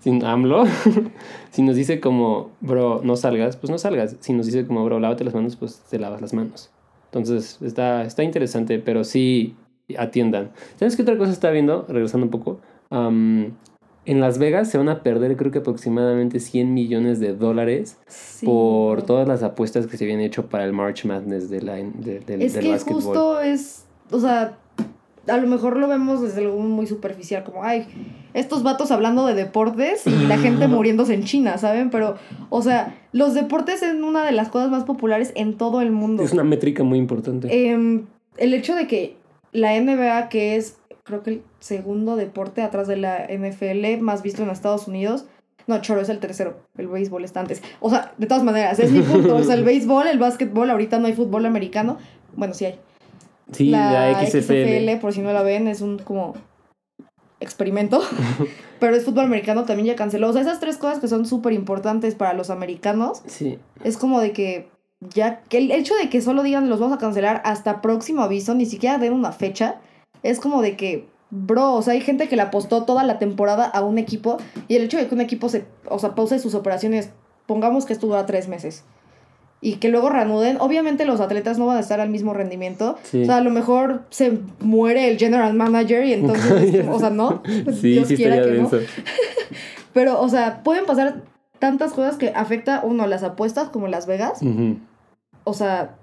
sin 0.00 0.24
AMLO, 0.24 0.64
si 1.50 1.62
nos 1.62 1.76
dice 1.76 2.00
como, 2.00 2.50
bro, 2.60 3.00
no 3.04 3.14
salgas, 3.14 3.56
pues 3.56 3.70
no 3.70 3.78
salgas. 3.78 4.16
Si 4.18 4.32
nos 4.32 4.46
dice 4.46 4.66
como, 4.66 4.84
bro, 4.84 4.98
lávate 4.98 5.22
las 5.22 5.34
manos, 5.34 5.54
pues 5.54 5.82
te 5.88 6.00
lavas 6.00 6.20
las 6.20 6.34
manos. 6.34 6.70
Entonces, 7.06 7.58
está, 7.62 8.02
está 8.02 8.24
interesante, 8.24 8.80
pero 8.80 9.04
sí 9.04 9.54
atiendan. 9.96 10.50
¿Sabes 10.76 10.96
qué 10.96 11.02
otra 11.02 11.16
cosa 11.16 11.30
está 11.30 11.50
viendo? 11.50 11.84
Regresando 11.88 12.26
un 12.26 12.30
poco. 12.30 12.60
En 14.06 14.20
Las 14.20 14.38
Vegas 14.38 14.70
se 14.70 14.78
van 14.78 14.88
a 14.88 15.02
perder, 15.02 15.36
creo 15.36 15.50
que 15.50 15.58
aproximadamente 15.58 16.40
100 16.40 16.72
millones 16.74 17.20
de 17.20 17.34
dólares 17.34 17.96
sí. 18.06 18.44
por 18.46 19.02
todas 19.02 19.26
las 19.26 19.42
apuestas 19.42 19.86
que 19.86 19.96
se 19.96 20.04
habían 20.04 20.20
hecho 20.20 20.46
para 20.46 20.64
el 20.64 20.72
March 20.72 21.04
Madness 21.04 21.48
de 21.50 21.62
la, 21.62 21.74
de- 21.74 22.20
del- 22.20 22.42
Es 22.42 22.54
del 22.54 22.64
que 22.64 22.70
básquetbol. 22.70 23.02
justo 23.02 23.40
es, 23.40 23.86
o 24.10 24.20
sea, 24.20 24.58
a 25.26 25.36
lo 25.38 25.46
mejor 25.46 25.78
lo 25.78 25.88
vemos 25.88 26.20
desde 26.20 26.42
algo 26.42 26.58
muy 26.58 26.86
superficial, 26.86 27.44
como, 27.44 27.64
ay, 27.64 27.86
estos 28.34 28.62
vatos 28.62 28.90
hablando 28.90 29.26
de 29.26 29.34
deportes 29.34 30.06
y 30.06 30.26
la 30.26 30.36
gente 30.36 30.68
muriéndose 30.68 31.14
en 31.14 31.24
China, 31.24 31.56
¿saben? 31.56 31.88
Pero, 31.88 32.16
o 32.50 32.60
sea, 32.60 32.94
los 33.12 33.32
deportes 33.32 33.80
son 33.80 34.04
una 34.04 34.24
de 34.26 34.32
las 34.32 34.50
cosas 34.50 34.70
más 34.70 34.84
populares 34.84 35.32
en 35.34 35.56
todo 35.56 35.80
el 35.80 35.92
mundo. 35.92 36.22
Es 36.22 36.32
una 36.34 36.44
métrica 36.44 36.82
muy 36.84 36.98
importante. 36.98 37.48
Em, 37.70 38.04
el 38.36 38.52
hecho 38.52 38.74
de 38.74 38.86
que 38.86 39.16
la 39.52 39.72
NBA, 39.80 40.28
que 40.28 40.56
es 40.56 40.76
creo 41.04 41.22
que 41.22 41.30
el 41.30 41.42
segundo 41.60 42.16
deporte 42.16 42.62
atrás 42.62 42.88
de 42.88 42.96
la 42.96 43.26
NFL 43.28 44.00
más 44.00 44.22
visto 44.22 44.42
en 44.42 44.50
Estados 44.50 44.88
Unidos, 44.88 45.26
no, 45.66 45.80
choro, 45.80 46.00
es 46.00 46.08
el 46.08 46.18
tercero. 46.18 46.58
El 46.76 46.88
béisbol 46.88 47.24
está 47.24 47.40
antes. 47.40 47.62
O 47.80 47.88
sea, 47.88 48.12
de 48.18 48.26
todas 48.26 48.42
maneras, 48.44 48.78
es 48.78 48.90
mi 48.90 49.00
punto. 49.00 49.36
O 49.36 49.42
sea, 49.42 49.54
el 49.54 49.64
béisbol, 49.64 50.06
el 50.06 50.18
básquetbol, 50.18 50.68
ahorita 50.70 50.98
no 50.98 51.06
hay 51.06 51.14
fútbol 51.14 51.46
americano. 51.46 51.98
Bueno, 52.36 52.52
sí 52.52 52.66
hay. 52.66 52.78
sí, 53.52 53.70
la, 53.70 54.26
XFL. 54.26 55.00
por 55.00 55.12
si 55.12 55.22
no 55.22 55.32
la 55.32 55.42
ven, 55.42 55.68
es 55.68 55.80
un 55.80 55.98
como 55.98 56.34
experimento. 57.40 58.02
Pero 58.80 58.96
es 58.96 59.04
fútbol 59.04 59.24
americano, 59.24 59.64
también 59.64 59.86
ya 59.86 59.96
canceló. 59.96 60.28
O 60.28 60.32
sea, 60.32 60.42
esas 60.42 60.60
tres 60.60 60.76
cosas 60.76 60.98
que 60.98 61.08
son 61.08 61.24
súper 61.24 61.52
importantes 61.52 62.14
para 62.14 62.34
los 62.34 62.50
americanos, 62.50 63.22
Sí. 63.26 63.58
es 63.82 63.96
como 63.96 64.20
de 64.20 64.32
que 64.32 64.68
ya 65.00 65.40
que 65.42 65.58
el 65.58 65.70
hecho 65.70 65.94
de 65.96 66.08
que 66.08 66.20
solo 66.20 66.42
digan 66.42 66.70
los 66.70 66.80
vamos 66.80 66.96
a 66.96 67.00
cancelar 67.00 67.42
hasta 67.44 67.80
próximo 67.80 68.22
aviso, 68.22 68.54
ni 68.54 68.66
siquiera 68.66 68.98
den 68.98 69.12
una 69.12 69.32
fecha, 69.32 69.76
es 70.24 70.40
como 70.40 70.62
de 70.62 70.76
que, 70.76 71.06
bro, 71.30 71.74
o 71.74 71.82
sea, 71.82 71.92
hay 71.92 72.00
gente 72.00 72.28
que 72.28 72.34
le 72.34 72.42
apostó 72.42 72.84
toda 72.84 73.04
la 73.04 73.20
temporada 73.20 73.66
a 73.66 73.84
un 73.84 73.98
equipo 73.98 74.38
y 74.66 74.74
el 74.74 74.82
hecho 74.82 74.96
de 74.96 75.06
que 75.06 75.14
un 75.14 75.20
equipo 75.20 75.48
se, 75.48 75.66
o 75.88 75.98
sea, 76.00 76.16
pause 76.16 76.40
sus 76.40 76.54
operaciones, 76.54 77.10
pongamos 77.46 77.84
que 77.84 77.92
esto 77.92 78.08
dura 78.08 78.26
tres 78.26 78.48
meses. 78.48 78.84
Y 79.60 79.76
que 79.76 79.88
luego 79.88 80.10
reanuden. 80.10 80.58
Obviamente 80.60 81.06
los 81.06 81.20
atletas 81.20 81.58
no 81.58 81.66
van 81.66 81.78
a 81.78 81.80
estar 81.80 81.98
al 81.98 82.10
mismo 82.10 82.34
rendimiento. 82.34 82.98
Sí. 83.02 83.22
O 83.22 83.24
sea, 83.24 83.36
a 83.36 83.40
lo 83.40 83.50
mejor 83.50 84.02
se 84.10 84.38
muere 84.60 85.08
el 85.08 85.16
general 85.16 85.54
manager 85.54 86.04
y 86.04 86.12
entonces, 86.12 86.86
o 86.90 86.98
sea, 86.98 87.08
no. 87.10 87.42
Sí, 87.80 87.92
Dios 87.92 88.08
sí 88.08 88.16
quiera 88.16 88.42
que 88.42 88.50
no. 88.50 88.70
Pero, 89.94 90.20
o 90.20 90.28
sea, 90.28 90.62
pueden 90.62 90.84
pasar 90.84 91.22
tantas 91.58 91.92
cosas 91.92 92.16
que 92.16 92.30
afecta, 92.34 92.82
uno, 92.82 93.06
las 93.06 93.22
apuestas 93.22 93.70
como 93.70 93.88
Las 93.88 94.06
Vegas. 94.06 94.40
O 95.44 95.54
sea, 95.54 95.96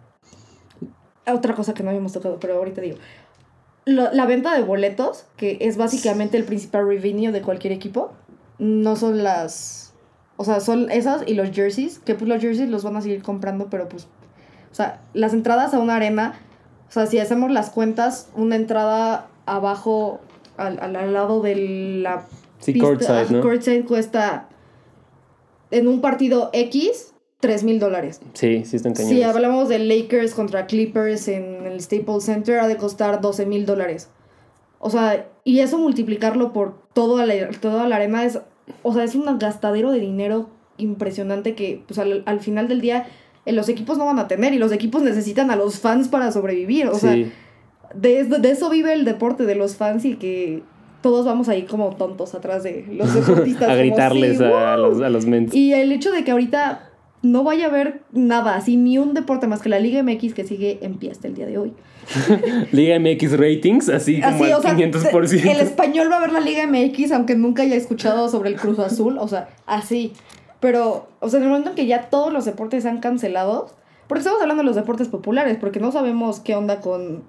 otra 1.27 1.55
cosa 1.55 1.73
que 1.73 1.84
no 1.84 1.89
habíamos 1.89 2.13
tocado, 2.13 2.39
pero 2.39 2.55
ahorita 2.55 2.81
digo. 2.81 2.97
Lo- 3.86 4.12
la 4.13 4.26
venta 4.26 4.56
de 4.56 4.63
boletos, 4.63 5.26
que 5.38 5.58
es 5.62 5.78
básicamente 5.78 6.38
el 6.38 6.44
principal 6.44 6.88
revenue 6.88 7.32
de 7.32 7.41
cualquier 7.41 7.74
equipo, 7.74 8.12
no 8.60 8.96
son 8.96 9.24
las... 9.24 9.94
O 10.38 10.44
sea, 10.44 10.60
son 10.60 10.89
esas 10.91 11.24
y 11.28 11.34
los 11.36 11.52
jerseys, 11.52 12.00
que 12.00 12.15
pues 12.15 12.28
los 12.28 12.41
jerseys 12.41 12.70
los 12.70 12.84
van 12.84 12.96
a 12.96 13.02
seguir 13.02 13.22
comprando, 13.22 13.67
pero 13.70 13.88
pues... 13.89 14.08
O 14.72 14.76
sea, 14.76 15.02
las 15.13 15.34
entradas 15.34 15.74
a 15.74 15.80
una 15.80 15.96
arena, 15.96 16.34
o 16.88 16.91
sea, 16.91 17.06
si 17.06 17.20
hacemos 17.20 17.52
las 17.52 17.70
cuentas, 17.72 18.30
una 18.36 18.56
entrada 18.56 19.28
abajo, 19.46 20.22
al, 20.58 20.80
al, 20.80 20.96
al 20.96 21.13
lado 21.13 21.41
de 21.41 21.56
la 22.02 22.26
Sí, 22.60 22.74
pista- 22.74 22.88
courtside, 22.88 23.26
¿no? 23.32 23.41
courtside 23.41 23.84
cuesta 23.86 24.48
en 25.72 25.88
un 25.88 26.02
partido 26.02 26.50
X, 26.54 27.13
3 27.41 27.63
mil 27.63 27.80
dólares. 27.80 28.21
Sí, 28.34 28.63
sí 28.65 28.75
están 28.77 28.93
cañones. 28.93 29.17
Si 29.17 29.23
hablamos 29.23 29.67
de 29.67 29.80
Lakers 29.80 30.34
contra 30.34 30.65
Clippers 30.67 31.27
en 31.27 31.65
el 31.65 31.82
Staples 31.82 32.23
Center, 32.23 32.60
ha 32.60 32.67
de 32.67 32.77
costar 32.77 33.19
12 33.19 33.45
mil 33.45 33.65
dólares. 33.65 34.10
O 34.80 34.89
sea, 34.89 35.27
y 35.43 35.60
eso 35.60 35.77
multiplicarlo 35.77 36.54
por 36.54 36.75
toda 36.93 37.25
la, 37.25 37.49
toda 37.60 37.88
la 37.88 37.97
arena 37.97 38.23
es, 38.25 38.39
o 38.84 38.93
sea, 38.93 39.04
es 39.04 39.15
un 39.15 39.38
gastadero 39.38 39.91
de 39.91 39.99
dinero 39.99 40.49
impresionante 40.77 41.54
que, 41.56 41.84
pues 41.88 41.99
al, 41.99 42.23
al 42.25 42.39
final 42.39 42.67
del 42.67 42.82
día, 42.82 43.08
eh, 43.45 43.51
los 43.51 43.69
equipos 43.69 43.97
no 43.97 44.06
van 44.06 44.19
a 44.19 44.27
tener 44.27 44.54
y 44.54 44.58
los 44.58 44.71
equipos 44.71 45.01
necesitan 45.04 45.51
a 45.51 45.56
los 45.56 45.80
fans 45.80 46.08
para 46.08 46.32
sobrevivir. 46.32 46.88
O 46.88 46.95
sea, 46.95 47.13
sí. 47.13 47.32
de, 47.93 48.23
de 48.23 48.49
eso 48.51 48.69
vive 48.69 48.93
el 48.93 49.06
deporte 49.06 49.45
de 49.45 49.56
los 49.56 49.75
fans 49.75 50.06
y 50.06 50.15
que 50.15 50.63
todos 51.01 51.25
vamos 51.25 51.49
ahí 51.49 51.63
como 51.63 51.95
tontos 51.95 52.36
atrás 52.36 52.62
de 52.63 52.86
los 52.91 53.13
deportistas. 53.15 53.63
a 53.63 53.71
como, 53.71 53.80
gritarles 53.80 54.38
"Sí, 54.38 54.43
a, 54.43 54.75
¡wow!". 54.77 54.89
los, 54.89 55.01
a 55.01 55.10
los 55.10 55.25
mens. 55.25 55.54
Y 55.54 55.73
el 55.73 55.91
hecho 55.91 56.12
de 56.12 56.23
que 56.23 56.32
ahorita 56.32 56.90
no 57.21 57.43
vaya 57.43 57.65
a 57.65 57.69
haber 57.69 58.01
nada, 58.12 58.55
así 58.55 58.77
ni 58.77 58.97
un 58.97 59.13
deporte 59.13 59.47
más 59.47 59.62
que 59.62 59.69
la 59.69 59.79
Liga 59.79 60.01
MX 60.03 60.34
que 60.34 60.43
sigue 60.43 60.79
en 60.81 60.95
pie 60.95 61.12
hasta 61.12 61.27
el 61.27 61.36
día 61.36 61.45
de 61.45 61.57
hoy. 61.57 61.73
Liga 62.71 62.99
MX 62.99 63.38
ratings, 63.38 63.89
así 63.89 64.19
como 64.21 64.36
Así, 64.43 64.51
al 64.51 64.60
o 64.60 64.62
sea, 64.62 64.75
500%. 64.75 65.51
el 65.51 65.60
español 65.60 66.10
va 66.12 66.17
a 66.17 66.21
ver 66.21 66.31
la 66.31 66.39
Liga 66.39 66.65
MX 66.67 67.12
aunque 67.12 67.36
nunca 67.36 67.62
haya 67.63 67.75
escuchado 67.75 68.27
sobre 68.29 68.49
el 68.49 68.55
Cruz 68.55 68.79
Azul, 68.79 69.17
o 69.19 69.27
sea, 69.27 69.49
así. 69.67 70.13
Pero, 70.60 71.07
o 71.19 71.29
sea, 71.29 71.38
en 71.39 71.43
el 71.43 71.49
momento 71.49 71.69
en 71.71 71.75
que 71.75 71.86
ya 71.86 72.10
todos 72.10 72.31
los 72.34 72.45
deportes 72.45 72.86
han 72.86 72.99
cancelado, 72.99 73.69
porque 74.07 74.19
estamos 74.19 74.41
hablando 74.41 74.62
de 74.63 74.67
los 74.67 74.75
deportes 74.75 75.07
populares, 75.07 75.57
porque 75.60 75.79
no 75.79 75.91
sabemos 75.91 76.39
qué 76.39 76.55
onda 76.55 76.81
con... 76.81 77.23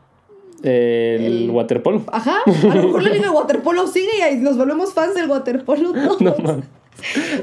El, 0.63 1.25
El- 1.25 1.51
waterpolo. 1.51 2.03
Ajá, 2.13 2.37
a 2.47 2.75
lo 2.75 2.83
mejor 2.87 3.03
la 3.03 3.11
liga 3.15 3.25
de 3.25 3.31
waterpolo 3.31 3.87
sigue 3.89 4.33
y 4.33 4.37
nos 4.37 4.57
volvemos 4.57 4.93
fans 4.95 5.15
del 5.15 5.29
waterpolo 5.29 5.93
todos. 5.93 6.21
No. 6.21 6.35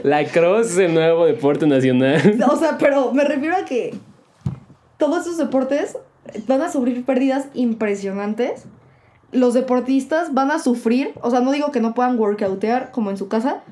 La 0.03 0.25
cross 0.25 0.71
es 0.71 0.77
el 0.77 0.93
nuevo 0.93 1.25
deporte 1.25 1.67
nacional. 1.67 2.37
O 2.49 2.55
sea, 2.55 2.77
pero 2.77 3.11
me 3.13 3.23
refiero 3.23 3.55
a 3.55 3.65
que 3.65 3.93
todos 4.97 5.21
esos 5.21 5.37
deportes 5.37 5.97
van 6.47 6.61
a 6.61 6.71
sufrir 6.71 7.03
pérdidas 7.05 7.47
impresionantes. 7.53 8.65
Los 9.31 9.53
deportistas 9.53 10.33
van 10.33 10.49
a 10.51 10.59
sufrir, 10.59 11.11
o 11.21 11.29
sea, 11.29 11.39
no 11.41 11.51
digo 11.51 11.71
que 11.71 11.79
no 11.81 11.93
puedan 11.93 12.17
workoutear 12.19 12.91
como 12.91 13.09
en 13.09 13.17
su 13.17 13.27
casa. 13.27 13.63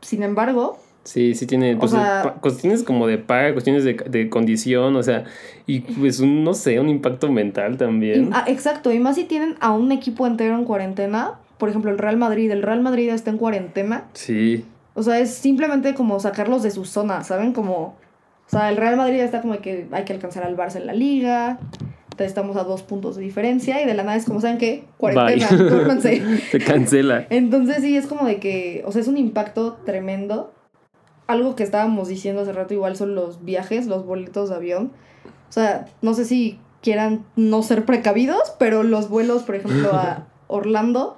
Sin 0.00 0.22
embargo, 0.22 0.78
Sí, 1.04 1.34
sí 1.34 1.46
tiene 1.46 1.76
pues, 1.76 1.90
sea- 1.90 2.36
cuestiones 2.40 2.82
como 2.82 3.06
de 3.06 3.18
paga, 3.18 3.52
cuestiones 3.52 3.84
de, 3.84 3.92
de 3.92 4.30
condición, 4.30 4.96
o 4.96 5.02
sea, 5.02 5.24
y 5.66 5.80
pues 5.80 6.18
un, 6.20 6.42
no 6.44 6.54
sé, 6.54 6.80
un 6.80 6.88
impacto 6.88 7.30
mental 7.30 7.74
y- 7.74 7.76
también. 7.76 8.30
ah, 8.32 8.44
exacto, 8.46 8.90
y 8.90 8.98
más 8.98 9.16
si 9.16 9.24
tienen 9.24 9.56
a 9.60 9.72
un 9.72 9.92
equipo 9.92 10.26
entero 10.26 10.54
en 10.54 10.64
cuarentena. 10.64 11.34
Por 11.58 11.68
ejemplo, 11.68 11.90
el 11.90 11.98
Real 11.98 12.16
Madrid, 12.16 12.50
el 12.50 12.62
Real 12.62 12.80
Madrid 12.80 13.08
está 13.10 13.30
en 13.30 13.38
cuarentena. 13.38 14.04
Sí, 14.12 14.64
O 14.94 15.02
sea, 15.02 15.18
es 15.18 15.34
simplemente 15.34 15.94
como 15.94 16.20
sacarlos 16.20 16.62
de 16.62 16.70
su 16.70 16.84
zona, 16.84 17.24
¿saben? 17.24 17.52
Como, 17.52 17.96
o 18.46 18.48
sea, 18.48 18.68
el 18.68 18.76
Real 18.76 18.96
Madrid 18.96 19.20
está 19.20 19.40
como 19.40 19.58
que 19.58 19.86
hay 19.90 20.04
que 20.04 20.12
alcanzar 20.12 20.44
al 20.44 20.56
Barça 20.56 20.76
en 20.76 20.86
la 20.86 20.92
liga. 20.92 21.58
Entonces 22.14 22.28
estamos 22.28 22.56
a 22.56 22.62
dos 22.62 22.82
puntos 22.82 23.16
de 23.16 23.22
diferencia 23.22 23.82
y 23.82 23.86
de 23.86 23.94
la 23.94 24.04
nada 24.04 24.16
es 24.16 24.24
como, 24.24 24.40
¿saben 24.40 24.58
qué? 24.58 24.84
Cuarentena, 24.98 25.48
duérmanse. 25.48 26.22
se 26.50 26.58
cancela. 26.60 27.26
Entonces 27.30 27.78
sí, 27.82 27.96
es 27.96 28.06
como 28.06 28.24
de 28.24 28.38
que, 28.38 28.84
o 28.86 28.92
sea, 28.92 29.02
es 29.02 29.08
un 29.08 29.18
impacto 29.18 29.78
tremendo. 29.84 30.52
Algo 31.26 31.56
que 31.56 31.64
estábamos 31.64 32.06
diciendo 32.08 32.42
hace 32.42 32.52
rato 32.52 32.72
igual 32.72 32.94
son 32.96 33.16
los 33.16 33.44
viajes, 33.44 33.86
los 33.86 34.06
boletos 34.06 34.50
de 34.50 34.56
avión. 34.56 34.92
O 35.48 35.52
sea, 35.52 35.86
no 36.02 36.14
sé 36.14 36.24
si 36.24 36.60
quieran 36.82 37.24
no 37.34 37.62
ser 37.62 37.84
precavidos, 37.84 38.54
pero 38.58 38.82
los 38.82 39.08
vuelos, 39.08 39.42
por 39.42 39.56
ejemplo, 39.56 39.92
a 39.94 40.26
Orlando 40.46 41.16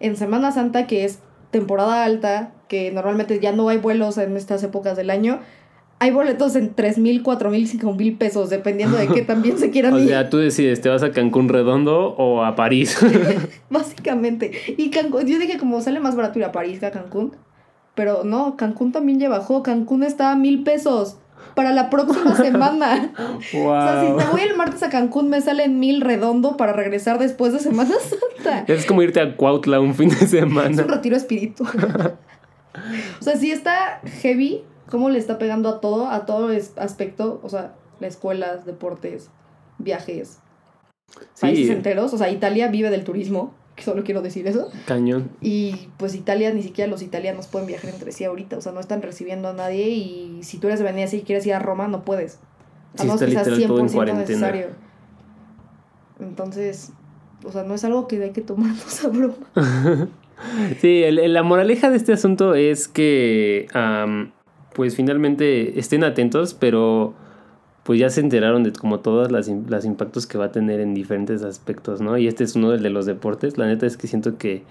en 0.00 0.16
Semana 0.16 0.52
Santa, 0.52 0.86
que 0.86 1.04
es 1.04 1.20
temporada 1.50 2.04
alta, 2.04 2.52
que 2.68 2.90
normalmente 2.90 3.38
ya 3.40 3.52
no 3.52 3.68
hay 3.68 3.78
vuelos 3.78 4.18
en 4.18 4.36
estas 4.36 4.62
épocas 4.62 4.96
del 4.96 5.10
año, 5.10 5.40
hay 6.00 6.10
boletos 6.10 6.56
en 6.56 6.74
3 6.74 6.98
mil, 6.98 7.22
4 7.22 7.50
mil, 7.50 7.66
5 7.68 7.92
mil 7.94 8.16
pesos, 8.16 8.50
dependiendo 8.50 8.96
de 8.96 9.08
qué 9.08 9.22
también 9.22 9.58
se 9.58 9.70
quieran 9.70 9.94
O 9.94 9.98
ir. 9.98 10.08
sea, 10.08 10.28
tú 10.28 10.38
decides, 10.38 10.80
¿te 10.80 10.88
vas 10.88 11.02
a 11.02 11.12
Cancún 11.12 11.48
Redondo 11.48 12.14
o 12.16 12.44
a 12.44 12.56
París? 12.56 12.98
Básicamente. 13.70 14.52
Y 14.76 14.90
Cancún, 14.90 15.26
yo 15.26 15.38
dije 15.38 15.58
como 15.58 15.80
sale 15.80 16.00
más 16.00 16.16
barato 16.16 16.38
ir 16.38 16.44
a 16.44 16.52
París 16.52 16.80
que 16.80 16.86
a 16.86 16.90
Cancún. 16.90 17.36
Pero 17.94 18.24
no, 18.24 18.56
Cancún 18.56 18.90
también 18.90 19.20
ya 19.20 19.28
bajó. 19.28 19.62
Cancún 19.62 20.02
está 20.02 20.32
a 20.32 20.36
mil 20.36 20.64
pesos 20.64 21.18
para 21.54 21.72
la 21.72 21.90
próxima 21.90 22.34
semana. 22.36 23.12
wow. 23.52 23.66
O 23.68 23.82
sea, 23.82 24.00
si 24.06 24.12
me 24.12 24.24
voy 24.32 24.40
el 24.42 24.56
martes 24.56 24.82
a 24.82 24.90
Cancún 24.90 25.28
me 25.28 25.40
sale 25.40 25.64
en 25.64 25.78
mil 25.80 26.00
redondo 26.00 26.56
para 26.56 26.72
regresar 26.72 27.18
después 27.18 27.52
de 27.52 27.58
Semana 27.60 27.94
Santa. 28.44 28.64
Es 28.66 28.86
como 28.86 29.02
irte 29.02 29.20
a 29.20 29.36
Cuautla 29.36 29.80
un 29.80 29.94
fin 29.94 30.08
de 30.08 30.16
Es 30.24 30.30
semana. 30.30 30.82
un 30.82 30.88
retiro 30.88 31.16
espiritual. 31.16 32.16
o 33.20 33.22
sea, 33.22 33.36
sí 33.36 33.50
está 33.52 34.00
heavy 34.22 34.64
cómo 34.90 35.10
le 35.10 35.18
está 35.18 35.38
pegando 35.38 35.68
a 35.68 35.80
todo, 35.80 36.08
a 36.08 36.26
todo 36.26 36.50
es- 36.50 36.72
aspecto. 36.76 37.40
O 37.42 37.48
sea, 37.48 37.74
las 38.00 38.14
escuelas, 38.14 38.66
deportes, 38.66 39.30
viajes, 39.78 40.40
países 41.40 41.70
enteros. 41.70 42.12
O 42.12 42.18
sea, 42.18 42.30
Italia 42.30 42.68
vive 42.68 42.90
del 42.90 43.04
turismo. 43.04 43.54
Que 43.76 43.82
solo 43.82 44.04
quiero 44.04 44.22
decir 44.22 44.46
eso. 44.46 44.68
cañón. 44.86 45.30
Y 45.40 45.88
pues 45.96 46.14
Italia, 46.14 46.52
ni 46.54 46.62
siquiera 46.62 46.88
los 46.90 47.02
italianos 47.02 47.48
pueden 47.48 47.66
viajar 47.66 47.90
entre 47.90 48.12
sí 48.12 48.24
ahorita, 48.24 48.56
o 48.58 48.60
sea, 48.60 48.70
no 48.72 48.78
están 48.80 49.02
recibiendo 49.02 49.48
a 49.48 49.52
nadie 49.52 49.88
y 49.88 50.38
si 50.42 50.58
tú 50.58 50.68
eres 50.68 50.78
de 50.78 50.84
Venecia 50.84 51.18
y 51.18 51.22
quieres 51.22 51.44
ir 51.46 51.54
a 51.54 51.58
Roma, 51.58 51.88
no 51.88 52.04
puedes. 52.04 52.38
A 52.96 52.98
Sí, 52.98 53.04
menos 53.06 53.14
está 53.22 53.26
que 53.26 53.32
sea 53.32 53.40
literal 53.56 53.68
todo 53.68 53.78
en 53.80 53.88
100% 53.88 53.92
cuarentena. 53.94 54.20
necesario. 54.28 54.66
Entonces, 56.20 56.92
o 57.44 57.50
sea, 57.52 57.64
no 57.64 57.74
es 57.74 57.84
algo 57.84 58.06
que 58.06 58.22
hay 58.22 58.30
que 58.30 58.40
tomarnos 58.40 59.04
a 59.04 59.08
broma. 59.08 59.34
Sí, 60.80 61.02
el- 61.04 61.32
la 61.32 61.42
moraleja 61.44 61.90
de 61.90 61.96
este 61.96 62.12
asunto 62.12 62.54
es 62.56 62.88
que, 62.88 63.68
pues 64.74 64.96
finalmente 64.96 65.78
estén 65.78 66.02
atentos, 66.02 66.54
pero 66.54 67.14
pues 67.84 68.00
ya 68.00 68.10
se 68.10 68.20
enteraron 68.20 68.64
de 68.64 68.72
como 68.72 69.00
todas 69.00 69.30
las, 69.30 69.48
las 69.68 69.84
impactos 69.84 70.26
que 70.26 70.38
va 70.38 70.46
a 70.46 70.52
tener 70.52 70.80
en 70.80 70.94
diferentes 70.94 71.42
aspectos, 71.42 72.00
¿no? 72.00 72.16
Y 72.18 72.26
este 72.26 72.42
es 72.42 72.56
uno 72.56 72.70
del 72.70 72.82
de 72.82 72.90
los 72.90 73.06
deportes. 73.06 73.58
La 73.58 73.66
neta 73.66 73.86
es 73.86 73.96
que 73.98 74.06
siento 74.06 74.38
que, 74.38 74.62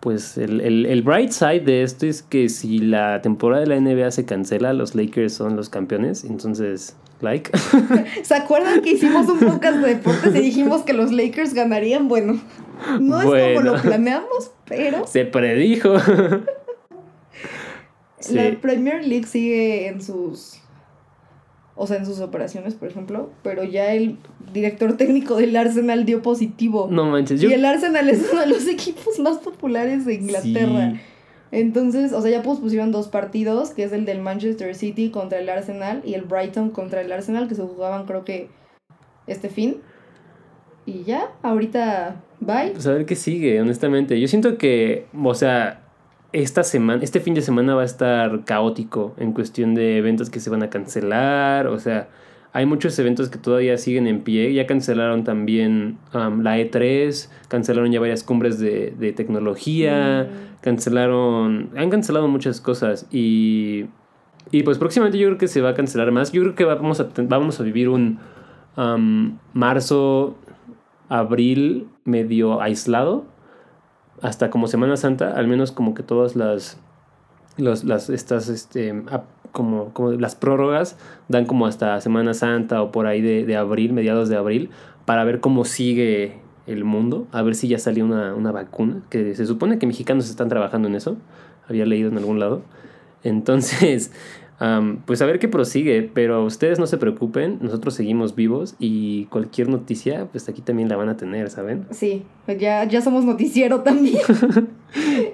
pues 0.00 0.38
el, 0.38 0.60
el, 0.62 0.86
el 0.86 1.02
bright 1.02 1.30
side 1.30 1.60
de 1.60 1.82
esto 1.82 2.06
es 2.06 2.22
que 2.22 2.48
si 2.48 2.78
la 2.78 3.20
temporada 3.20 3.62
de 3.64 3.68
la 3.68 3.78
NBA 3.78 4.10
se 4.12 4.24
cancela, 4.24 4.72
los 4.72 4.94
Lakers 4.94 5.34
son 5.34 5.56
los 5.56 5.68
campeones. 5.68 6.24
Entonces, 6.24 6.96
like. 7.20 7.50
¿Se 8.22 8.34
acuerdan 8.34 8.80
que 8.80 8.92
hicimos 8.92 9.28
un 9.28 9.40
podcast 9.40 9.78
de 9.78 9.88
deportes 9.96 10.34
y 10.34 10.40
dijimos 10.40 10.82
que 10.82 10.94
los 10.94 11.12
Lakers 11.12 11.52
ganarían? 11.52 12.08
Bueno, 12.08 12.40
no 12.98 13.20
es 13.20 13.26
Bueno. 13.26 13.60
como 13.60 13.74
lo 13.76 13.82
planeamos, 13.82 14.52
pero 14.66 15.06
se 15.06 15.26
predijo. 15.26 15.96
Sí. 18.20 18.34
la 18.34 18.50
Premier 18.60 19.06
League 19.06 19.26
sigue 19.26 19.86
en 19.86 20.02
sus 20.02 20.58
o 21.80 21.86
sea, 21.86 21.96
en 21.96 22.06
sus 22.06 22.18
operaciones, 22.18 22.74
por 22.74 22.88
ejemplo, 22.88 23.30
pero 23.44 23.62
ya 23.62 23.94
el 23.94 24.18
director 24.52 24.96
técnico 24.96 25.36
del 25.36 25.56
Arsenal 25.56 26.04
dio 26.04 26.22
positivo. 26.22 26.88
No 26.90 27.04
manches, 27.06 27.40
yo 27.40 27.48
Y 27.48 27.52
el 27.52 27.64
Arsenal 27.64 28.08
es 28.08 28.28
uno 28.32 28.40
de 28.40 28.48
los 28.48 28.66
equipos 28.68 29.20
más 29.20 29.38
populares 29.38 30.04
de 30.04 30.14
Inglaterra. 30.14 30.92
Sí. 30.92 31.00
Entonces, 31.52 32.12
o 32.12 32.20
sea, 32.20 32.32
ya 32.32 32.42
pospusieron 32.42 32.90
dos 32.90 33.06
partidos, 33.06 33.70
que 33.70 33.84
es 33.84 33.92
el 33.92 34.04
del 34.04 34.20
Manchester 34.20 34.74
City 34.74 35.10
contra 35.10 35.38
el 35.38 35.48
Arsenal 35.48 36.02
y 36.04 36.14
el 36.14 36.22
Brighton 36.22 36.70
contra 36.70 37.00
el 37.00 37.12
Arsenal, 37.12 37.46
que 37.46 37.54
se 37.54 37.62
jugaban 37.62 38.06
creo 38.06 38.24
que 38.24 38.48
este 39.28 39.48
fin. 39.48 39.76
Y 40.84 41.04
ya, 41.04 41.30
ahorita, 41.42 42.24
bye. 42.40 42.70
Pues 42.72 42.88
a 42.88 42.92
ver 42.92 43.06
qué 43.06 43.14
sigue, 43.14 43.60
honestamente. 43.60 44.20
Yo 44.20 44.26
siento 44.26 44.58
que, 44.58 45.06
o 45.22 45.34
sea, 45.34 45.87
esta 46.32 46.62
semana, 46.62 47.02
este 47.02 47.20
fin 47.20 47.34
de 47.34 47.42
semana 47.42 47.74
va 47.74 47.82
a 47.82 47.86
estar 47.86 48.44
caótico 48.44 49.14
en 49.16 49.32
cuestión 49.32 49.74
de 49.74 49.96
eventos 49.98 50.28
que 50.30 50.40
se 50.40 50.50
van 50.50 50.62
a 50.62 50.70
cancelar. 50.70 51.66
O 51.68 51.78
sea, 51.78 52.08
hay 52.52 52.66
muchos 52.66 52.98
eventos 52.98 53.28
que 53.30 53.38
todavía 53.38 53.78
siguen 53.78 54.06
en 54.06 54.20
pie. 54.22 54.52
Ya 54.52 54.66
cancelaron 54.66 55.24
también 55.24 55.98
um, 56.14 56.42
la 56.42 56.58
E3, 56.58 57.28
cancelaron 57.48 57.90
ya 57.92 58.00
varias 58.00 58.22
cumbres 58.22 58.58
de, 58.58 58.94
de 58.98 59.12
tecnología, 59.12 60.24
Mm. 60.24 60.60
cancelaron, 60.60 61.70
han 61.76 61.88
cancelado 61.90 62.28
muchas 62.28 62.60
cosas 62.60 63.06
y, 63.10 63.86
y 64.50 64.62
pues 64.64 64.76
próximamente 64.78 65.18
yo 65.18 65.28
creo 65.28 65.38
que 65.38 65.48
se 65.48 65.60
va 65.62 65.70
a 65.70 65.74
cancelar 65.74 66.10
más. 66.12 66.32
Yo 66.32 66.42
creo 66.42 66.54
que 66.54 66.64
vamos 66.64 67.00
a, 67.00 67.08
vamos 67.16 67.60
a 67.60 67.62
vivir 67.62 67.88
un 67.88 68.18
um, 68.76 69.38
marzo, 69.54 70.36
abril 71.08 71.88
medio 72.04 72.60
aislado 72.60 73.24
hasta 74.22 74.50
como 74.50 74.68
Semana 74.68 74.96
Santa, 74.96 75.32
al 75.32 75.48
menos 75.48 75.72
como 75.72 75.94
que 75.94 76.02
todas 76.02 76.36
las, 76.36 76.78
los, 77.56 77.84
las 77.84 78.10
estas, 78.10 78.48
este, 78.48 79.02
como, 79.52 79.92
como 79.92 80.12
las 80.12 80.34
prórrogas 80.34 80.96
dan 81.28 81.46
como 81.46 81.66
hasta 81.66 82.00
Semana 82.00 82.34
Santa 82.34 82.82
o 82.82 82.92
por 82.92 83.06
ahí 83.06 83.20
de, 83.20 83.44
de 83.44 83.56
abril, 83.56 83.92
mediados 83.92 84.28
de 84.28 84.36
abril, 84.36 84.70
para 85.04 85.24
ver 85.24 85.40
cómo 85.40 85.64
sigue 85.64 86.38
el 86.66 86.84
mundo, 86.84 87.26
a 87.32 87.42
ver 87.42 87.54
si 87.54 87.68
ya 87.68 87.78
salió 87.78 88.04
una, 88.04 88.34
una 88.34 88.52
vacuna, 88.52 89.00
que 89.08 89.34
se 89.34 89.46
supone 89.46 89.78
que 89.78 89.86
mexicanos 89.86 90.28
están 90.28 90.48
trabajando 90.48 90.88
en 90.88 90.94
eso, 90.94 91.16
había 91.68 91.86
leído 91.86 92.10
en 92.10 92.18
algún 92.18 92.38
lado. 92.38 92.62
Entonces, 93.24 94.12
am, 94.58 94.98
pues 95.04 95.22
a 95.22 95.26
ver 95.26 95.38
qué 95.38 95.48
prosigue, 95.48 96.10
pero 96.12 96.44
ustedes 96.44 96.78
no 96.78 96.86
se 96.86 96.98
preocupen, 96.98 97.58
nosotros 97.60 97.94
seguimos 97.94 98.34
vivos 98.34 98.74
y 98.78 99.26
cualquier 99.26 99.68
noticia, 99.68 100.26
pues 100.30 100.48
aquí 100.48 100.62
también 100.62 100.88
la 100.88 100.96
van 100.96 101.08
a 101.08 101.16
tener, 101.16 101.50
¿saben? 101.50 101.86
Sí, 101.90 102.24
ya, 102.46 102.84
ya 102.84 103.00
somos 103.00 103.24
noticiero 103.24 103.80
también. 103.80 104.18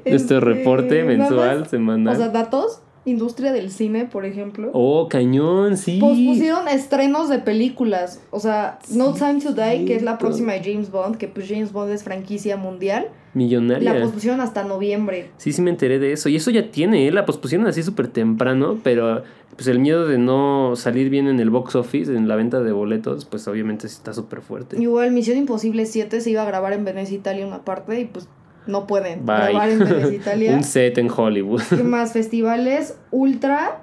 Este, 0.05 0.41
reporte 0.41 1.05
mensual, 1.05 1.69
semanal. 1.69 2.13
O 2.13 2.19
sea, 2.19 2.29
datos, 2.29 2.83
industria 3.05 3.53
del 3.53 3.71
cine, 3.71 4.07
por 4.07 4.25
ejemplo. 4.25 4.71
oh, 4.73 5.09
cañón, 5.09 5.77
sí. 5.77 5.99
Pospusieron 5.99 6.69
estrenos 6.69 7.29
de 7.29 7.39
películas. 7.39 8.21
O 8.31 8.41
sea, 8.41 8.79
No 8.91 9.13
Time 9.13 9.41
to 9.41 9.53
Die, 9.53 9.85
que 9.85 9.97
es 9.97 10.03
la 10.03 10.19
próxima 10.19 10.53
de 10.53 10.63
James 10.73 10.91
Bond, 10.91 11.17
que 11.17 11.29
pues 11.29 11.49
James 11.49 11.73
Bond 11.73 11.93
es 11.93 12.03
franquicia 12.03 12.57
mundial. 12.57 13.09
Millonaria. 13.35 13.95
La 13.95 14.01
pospusieron 14.01 14.41
hasta 14.41 14.63
noviembre. 14.63 15.31
Sí, 15.39 15.53
sí 15.53 15.61
me 15.61 15.71
enteré 15.71 15.99
de 15.99 16.13
eso. 16.13 16.29
Y 16.29 16.37
eso 16.37 16.51
ya 16.51 16.71
tiene, 16.71 17.09
¿eh? 17.09 17.11
La 17.11 17.27
pospusieron 17.27 17.67
así 17.67 17.83
súper 17.83 18.07
temprano, 18.09 18.79
pero 18.85 19.23
pues 19.57 19.69
el 19.69 19.79
miedo 19.79 20.07
de 20.07 20.19
no 20.19 20.75
salir 20.77 21.11
bien 21.11 21.29
en 21.29 21.41
el 21.41 21.51
box 21.51 21.75
office, 21.77 22.15
en 22.15 22.29
la 22.29 22.37
venta 22.37 22.61
de 22.61 22.73
boletos, 22.73 23.25
pues 23.25 23.47
obviamente 23.49 23.89
sí 23.89 23.97
está 23.97 24.13
súper 24.13 24.41
fuerte. 24.41 24.81
Igual 24.81 25.13
Misión 25.13 25.37
Imposible 25.37 25.87
7 25.87 26.21
se 26.21 26.31
iba 26.31 26.43
a 26.43 26.45
grabar 26.45 26.73
en 26.73 26.85
Venecia, 26.85 27.17
Italia 27.17 27.47
una 27.47 27.65
parte 27.65 28.01
y 28.01 28.05
pues 28.05 28.29
no 28.67 28.87
pueden 28.87 29.25
Bye. 29.27 29.37
grabar 29.53 29.69
en 29.71 29.79
Venecia, 29.81 30.15
Italia. 30.21 30.53
Un 30.55 30.65
set 30.65 30.99
en 30.99 31.11
Hollywood. 31.15 31.63
¿Qué 31.69 31.83
más? 31.85 32.13
Festivales 32.13 32.99
Ultra. 33.11 33.83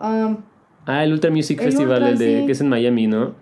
um, 0.00 0.38
ah, 0.86 1.04
el 1.04 1.12
Ultra 1.12 1.30
Music 1.30 1.58
El 1.60 1.66
Festival, 1.66 1.96
Ultra, 2.02 2.08
el 2.10 2.18
de, 2.18 2.40
sí. 2.40 2.46
que 2.46 2.52
es 2.52 2.60
en 2.60 2.68
Miami, 2.68 3.06
¿no? 3.06 3.34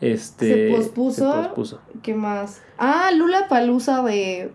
Este, 0.00 0.68
Se 0.70 0.76
pospuso. 0.76 1.32
Se 1.32 1.38
pospuso. 1.48 1.80
¿Qué 2.02 2.14
más? 2.14 2.60
Ah, 2.76 3.10
Lula 3.16 3.46
Palusa 3.48 4.02
de 4.02 4.52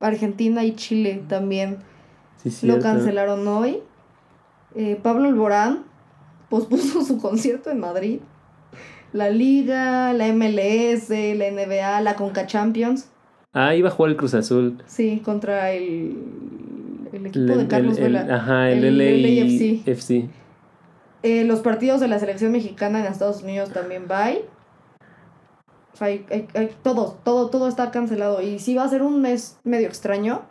Argentina 0.00 0.64
y 0.64 0.74
Chile 0.74 1.22
también. 1.28 1.78
Sí, 2.36 2.66
Lo 2.66 2.78
cancelaron 2.80 3.46
hoy. 3.48 3.80
Eh, 4.74 4.98
Pablo 5.02 5.28
Alborán 5.28 5.84
pospuso 6.48 7.02
su 7.04 7.18
concierto 7.18 7.70
en 7.70 7.80
Madrid. 7.80 8.20
La 9.12 9.30
Liga, 9.30 10.12
la 10.12 10.26
MLS, 10.32 11.08
la 11.08 11.50
NBA, 11.50 12.00
la 12.02 12.14
Conca 12.14 12.46
Champions. 12.46 13.08
Ah, 13.52 13.74
iba 13.74 13.88
a 13.88 13.92
jugar 13.92 14.10
el 14.10 14.16
Cruz 14.16 14.34
Azul. 14.34 14.78
Sí, 14.86 15.20
contra 15.24 15.72
el, 15.72 16.16
el 17.12 17.26
equipo 17.26 17.52
El- 17.52 17.58
de 17.58 17.66
Carlos 17.68 17.98
el- 17.98 18.04
el- 18.06 18.12
Vela. 18.12 18.34
Ajá, 18.36 18.70
el, 18.70 18.98
LAFC. 18.98 19.86
LAFC. 19.86 20.28
Eh, 21.22 21.44
los 21.44 21.60
partidos 21.60 22.00
de 22.00 22.08
la 22.08 22.18
selección 22.18 22.52
mexicana 22.52 23.00
en 23.00 23.06
Estados 23.10 23.42
Unidos 23.42 23.70
también 23.72 24.06
bye. 24.06 24.42
O 25.94 25.96
sea, 25.96 26.08
hay, 26.08 26.24
hay- 26.30 26.46
hay- 26.54 26.70
todo, 26.82 27.16
todo, 27.24 27.48
todo 27.50 27.68
está 27.68 27.90
cancelado. 27.90 28.40
Y 28.42 28.58
sí 28.58 28.74
va 28.74 28.84
a 28.84 28.88
ser 28.88 29.02
un 29.02 29.20
mes 29.22 29.58
medio 29.64 29.88
extraño. 29.88 30.42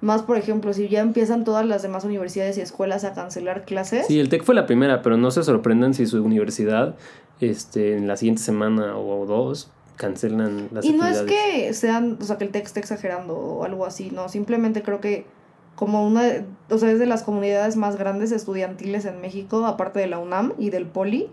Más, 0.00 0.22
por 0.22 0.36
ejemplo, 0.38 0.72
si 0.72 0.88
ya 0.88 1.00
empiezan 1.00 1.42
todas 1.42 1.66
las 1.66 1.82
demás 1.82 2.04
universidades 2.04 2.56
y 2.56 2.60
escuelas 2.60 3.04
a 3.04 3.14
cancelar 3.14 3.64
clases. 3.64 4.06
Sí, 4.06 4.20
el 4.20 4.28
TEC 4.28 4.44
fue 4.44 4.54
la 4.54 4.64
primera, 4.64 5.02
pero 5.02 5.16
no 5.16 5.32
se 5.32 5.42
sorprendan 5.42 5.92
si 5.92 6.06
su 6.06 6.22
universidad 6.24 6.94
este, 7.40 7.96
en 7.96 8.06
la 8.06 8.16
siguiente 8.16 8.40
semana 8.42 8.96
o 8.96 9.26
dos 9.26 9.72
cancelan 9.98 10.68
las 10.72 10.84
y 10.84 10.92
no 10.92 11.04
actividades. 11.04 11.30
es 11.32 11.66
que 11.66 11.74
sean, 11.74 12.16
o 12.20 12.24
sea, 12.24 12.38
que 12.38 12.44
el 12.44 12.50
TEC 12.50 12.64
esté 12.64 12.80
exagerando 12.80 13.36
o 13.36 13.64
algo 13.64 13.84
así, 13.84 14.10
no. 14.10 14.28
Simplemente 14.30 14.82
creo 14.82 15.00
que 15.00 15.26
como 15.74 16.06
una, 16.06 16.22
o 16.70 16.78
sea, 16.78 16.90
es 16.90 16.98
de 16.98 17.06
las 17.06 17.22
comunidades 17.22 17.76
más 17.76 17.96
grandes 17.96 18.32
estudiantiles 18.32 19.04
en 19.04 19.20
México, 19.20 19.64
aparte 19.66 20.00
de 20.00 20.06
la 20.08 20.18
UNAM 20.18 20.54
y 20.58 20.70
del 20.70 20.86
Poli. 20.86 21.28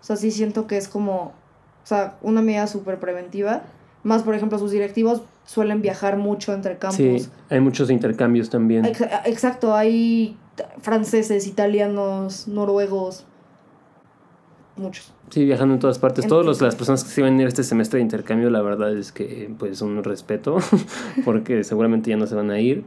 O 0.00 0.04
sea, 0.04 0.16
sí 0.16 0.30
siento 0.30 0.66
que 0.66 0.76
es 0.76 0.88
como, 0.88 1.26
o 1.84 1.86
sea, 1.86 2.16
una 2.22 2.42
medida 2.42 2.66
súper 2.66 2.98
preventiva. 2.98 3.62
Más, 4.02 4.24
por 4.24 4.34
ejemplo, 4.34 4.58
sus 4.58 4.72
directivos 4.72 5.22
suelen 5.44 5.80
viajar 5.80 6.16
mucho 6.16 6.52
entre 6.52 6.76
campus. 6.76 6.96
Sí, 6.96 7.28
hay 7.50 7.60
muchos 7.60 7.88
intercambios 7.90 8.50
también. 8.50 8.84
Ex- 8.84 9.00
Exacto, 9.24 9.74
hay 9.74 10.36
franceses, 10.80 11.46
italianos, 11.46 12.48
noruegos, 12.48 13.24
muchos. 14.76 15.12
Sí, 15.30 15.44
viajando 15.44 15.74
en 15.74 15.80
todas 15.80 15.98
partes. 15.98 16.26
Todas 16.26 16.60
las 16.60 16.74
personas 16.76 17.04
que 17.04 17.10
se 17.10 17.22
van 17.22 17.38
a 17.38 17.42
ir 17.42 17.48
este 17.48 17.62
semestre 17.64 17.98
de 17.98 18.02
intercambio, 18.02 18.50
la 18.50 18.60
verdad 18.62 18.96
es 18.96 19.12
que 19.12 19.50
pues 19.58 19.80
un 19.82 20.02
respeto, 20.04 20.58
porque 21.24 21.64
seguramente 21.64 22.10
ya 22.10 22.16
no 22.16 22.26
se 22.26 22.34
van 22.34 22.50
a 22.50 22.58
ir. 22.60 22.84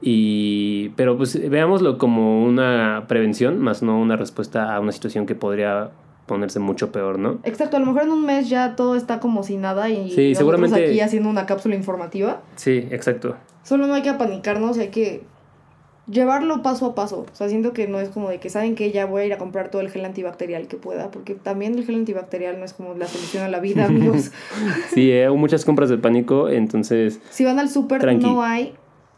Y, 0.00 0.90
pero 0.96 1.16
pues 1.16 1.48
veámoslo 1.50 1.96
como 1.98 2.44
una 2.44 3.04
prevención, 3.08 3.58
más 3.60 3.82
no 3.82 3.98
una 3.98 4.16
respuesta 4.16 4.74
a 4.74 4.80
una 4.80 4.92
situación 4.92 5.24
que 5.24 5.34
podría 5.34 5.90
ponerse 6.26 6.58
mucho 6.58 6.90
peor, 6.92 7.18
¿no? 7.18 7.38
Exacto, 7.44 7.76
a 7.76 7.80
lo 7.80 7.86
mejor 7.86 8.02
en 8.02 8.10
un 8.10 8.24
mes 8.26 8.48
ya 8.48 8.76
todo 8.76 8.96
está 8.96 9.20
como 9.20 9.42
sin 9.42 9.60
nada 9.62 9.88
y 9.90 10.10
Sí, 10.10 10.34
seguramente- 10.34 10.88
aquí 10.90 11.00
haciendo 11.00 11.28
una 11.30 11.46
cápsula 11.46 11.74
informativa. 11.74 12.40
Sí, 12.56 12.86
exacto. 12.90 13.36
Solo 13.62 13.86
no 13.86 13.94
hay 13.94 14.02
que 14.02 14.10
apanicarnos, 14.10 14.78
hay 14.78 14.88
que 14.88 15.22
llevarlo 16.10 16.62
paso 16.62 16.86
a 16.86 16.94
paso. 16.94 17.26
O 17.32 17.34
sea, 17.36 17.48
siento 17.48 17.72
que 17.72 17.86
no 17.88 18.00
es 18.00 18.08
como 18.10 18.28
de 18.28 18.38
que 18.38 18.50
saben 18.50 18.74
que 18.74 18.92
ya 18.92 19.06
voy 19.06 19.22
a 19.22 19.26
ir 19.26 19.32
a 19.32 19.38
comprar 19.38 19.70
todo 19.70 19.80
el 19.82 19.90
gel 19.90 20.04
antibacterial 20.04 20.66
que 20.68 20.76
pueda, 20.76 21.10
porque 21.10 21.34
también 21.34 21.74
el 21.76 21.84
gel 21.86 21.96
antibacterial 21.96 22.58
no 22.58 22.64
es 22.64 22.72
como 22.72 22.94
la 22.94 23.06
solución 23.08 23.42
a 23.44 23.48
la 23.48 23.60
vida, 23.60 23.84
amigos. 23.86 24.30
Sí, 24.92 25.10
eh, 25.10 25.28
hubo 25.30 25.36
muchas 25.38 25.64
compras 25.64 25.88
de 25.88 25.98
pánico, 25.98 26.48
entonces 26.48 27.20
si 27.30 27.44
van 27.44 27.58
al 27.58 27.68
súper 27.68 28.04
no 28.20 28.42
hay 28.42 28.74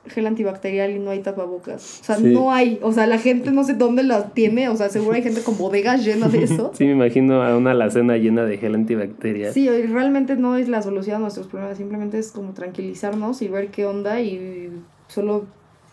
gel 0.09 0.27
antibacterial 0.29 0.93
y 0.93 1.01
no 1.01 1.11
hay 1.11 1.19
tapabocas. 1.19 2.01
O 2.01 2.05
sea, 2.05 2.17
Sí. 2.17 2.27
no 2.33 2.53
hay. 2.53 2.79
O 2.83 2.93
sea, 2.93 3.09
la 3.09 3.19
gente 3.19 3.51
no 3.51 3.65
sé 3.65 3.75
dónde 3.75 4.05
las 4.05 4.35
tiene. 4.35 4.69
O 4.69 4.77
sea, 4.77 4.89
seguro 4.89 5.17
hay 5.17 5.23
gente 5.25 5.43
con 5.43 5.59
bodegas 5.59 6.05
llenas 6.05 6.31
de 6.31 6.45
eso. 6.45 6.71
sí 6.79 6.85
me 6.85 6.93
imagino 6.93 7.43
a 7.43 7.57
una 7.57 7.73
alacena 7.73 8.17
llena 8.17 8.45
de 8.45 8.57
gel 8.59 8.77
antibacterial. 8.77 9.53
Sí, 9.53 9.69
y 9.69 9.83
realmente 9.87 10.37
no 10.37 10.57
es 10.57 10.69
la 10.69 10.81
solución 10.83 11.17
a 11.17 11.19
nuestros 11.19 11.49
problemas, 11.49 11.79
simplemente 11.79 12.21
es 12.21 12.31
como 12.31 12.53
tranquilizarnos 12.53 13.43
y 13.43 13.49
ver 13.49 13.69
qué 13.73 13.85
onda 13.87 14.21
y 14.21 14.71
solo 15.09 15.47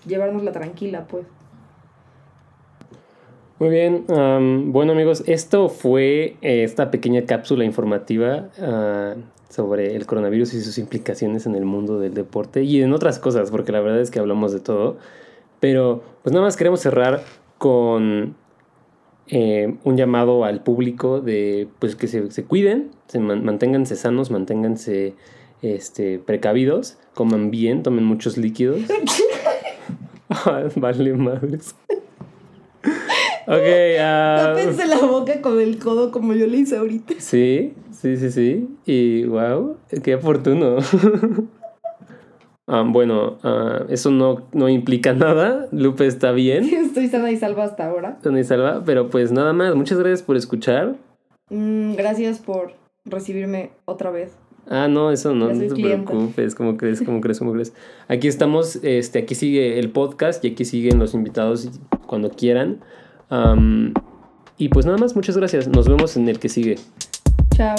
llevárnosla 0.05 0.51
tranquila, 0.51 1.05
pues. 1.07 1.25
Muy 3.59 3.69
bien, 3.69 4.05
bueno 4.73 4.91
amigos, 4.91 5.23
esto 5.25 5.69
fue 5.69 6.35
eh, 6.41 6.63
esta 6.63 6.91
pequeña 6.91 7.25
cápsula 7.25 7.63
informativa 7.63 8.49
ah, 8.59 9.13
sobre 9.49 9.95
el 9.95 10.05
coronavirus 10.05 10.55
y 10.55 10.61
sus 10.61 10.77
implicaciones 10.79 11.45
en 11.45 11.55
el 11.55 11.63
mundo 11.63 11.99
del 11.99 12.13
deporte 12.13 12.63
y 12.63 12.81
en 12.81 12.91
otras 12.91 13.19
cosas, 13.19 13.51
porque 13.51 13.71
la 13.71 13.79
verdad 13.79 14.01
es 14.01 14.11
que 14.11 14.19
hablamos 14.19 14.51
de 14.51 14.59
todo. 14.59 14.97
Pero 15.61 16.03
pues 16.23 16.33
nada 16.33 16.43
más 16.45 16.57
queremos 16.57 16.81
cerrar 16.81 17.23
con 17.57 18.35
eh, 19.27 19.75
un 19.85 19.95
llamado 19.95 20.43
al 20.43 20.61
público 20.63 21.21
de 21.21 21.69
pues 21.79 21.95
que 21.95 22.07
se, 22.09 22.31
se 22.31 22.43
cuiden, 22.43 22.91
se 23.07 23.19
man- 23.19 23.45
manténganse 23.45 23.95
sanos, 23.95 24.29
manténganse 24.29 25.13
este, 25.61 26.19
precavidos, 26.19 26.97
coman 27.13 27.49
bien, 27.49 27.81
tomen 27.83 28.03
muchos 28.03 28.35
líquidos. 28.37 28.81
Vale 30.75 31.13
madres. 31.13 31.75
Ok, 33.45 33.99
ah, 33.99 34.53
Tápense 34.55 34.87
la 34.87 34.99
boca 34.99 35.41
con 35.41 35.59
el 35.59 35.77
codo 35.77 36.11
como 36.11 36.33
yo 36.33 36.47
le 36.47 36.57
hice 36.57 36.77
ahorita. 36.77 37.15
sí, 37.19 37.73
sí, 37.91 38.17
sí, 38.17 38.31
sí. 38.31 38.69
Y 38.85 39.25
wow, 39.25 39.77
qué 40.03 40.15
oportuno. 40.15 40.77
Ah, 42.65 42.83
bueno, 42.87 43.37
ah, 43.43 43.83
eso 43.89 44.09
no, 44.09 44.47
no 44.53 44.69
implica 44.69 45.11
nada. 45.13 45.67
Lupe 45.73 46.07
está 46.07 46.31
bien, 46.31 46.63
Estoy 46.73 47.09
sana 47.09 47.29
y 47.31 47.37
salva 47.37 47.65
hasta 47.65 47.87
ahora. 47.87 48.17
sana 48.23 48.39
y 48.39 48.43
salva, 48.45 48.81
pero 48.85 49.09
pues 49.09 49.31
nada 49.33 49.51
más. 49.51 49.75
Muchas 49.75 49.97
gracias 49.99 50.23
por 50.23 50.37
escuchar. 50.37 50.95
Mm, 51.49 51.95
gracias 51.95 52.39
por 52.39 52.71
recibirme 53.03 53.71
otra 53.85 54.11
vez. 54.11 54.31
Ah, 54.69 54.87
no, 54.87 55.11
eso 55.11 55.35
no, 55.35 55.51
no 55.51 55.59
te 55.59 55.81
preocupes, 55.81 56.55
¿cómo 56.55 56.77
crees? 56.77 57.01
¿Cómo 57.01 57.19
crees? 57.21 57.39
¿Cómo 57.39 57.51
crees? 57.51 57.73
Aquí 58.07 58.27
estamos, 58.27 58.79
este, 58.81 59.19
aquí 59.19 59.35
sigue 59.35 59.79
el 59.79 59.89
podcast 59.89 60.43
y 60.45 60.49
aquí 60.49 60.65
siguen 60.65 60.99
los 60.99 61.13
invitados 61.13 61.69
cuando 62.07 62.29
quieran. 62.29 62.79
Y 64.57 64.69
pues 64.69 64.85
nada 64.85 64.97
más, 64.97 65.15
muchas 65.15 65.35
gracias. 65.35 65.67
Nos 65.67 65.87
vemos 65.87 66.15
en 66.15 66.29
el 66.29 66.39
que 66.39 66.47
sigue. 66.49 66.77
Chao. 67.55 67.75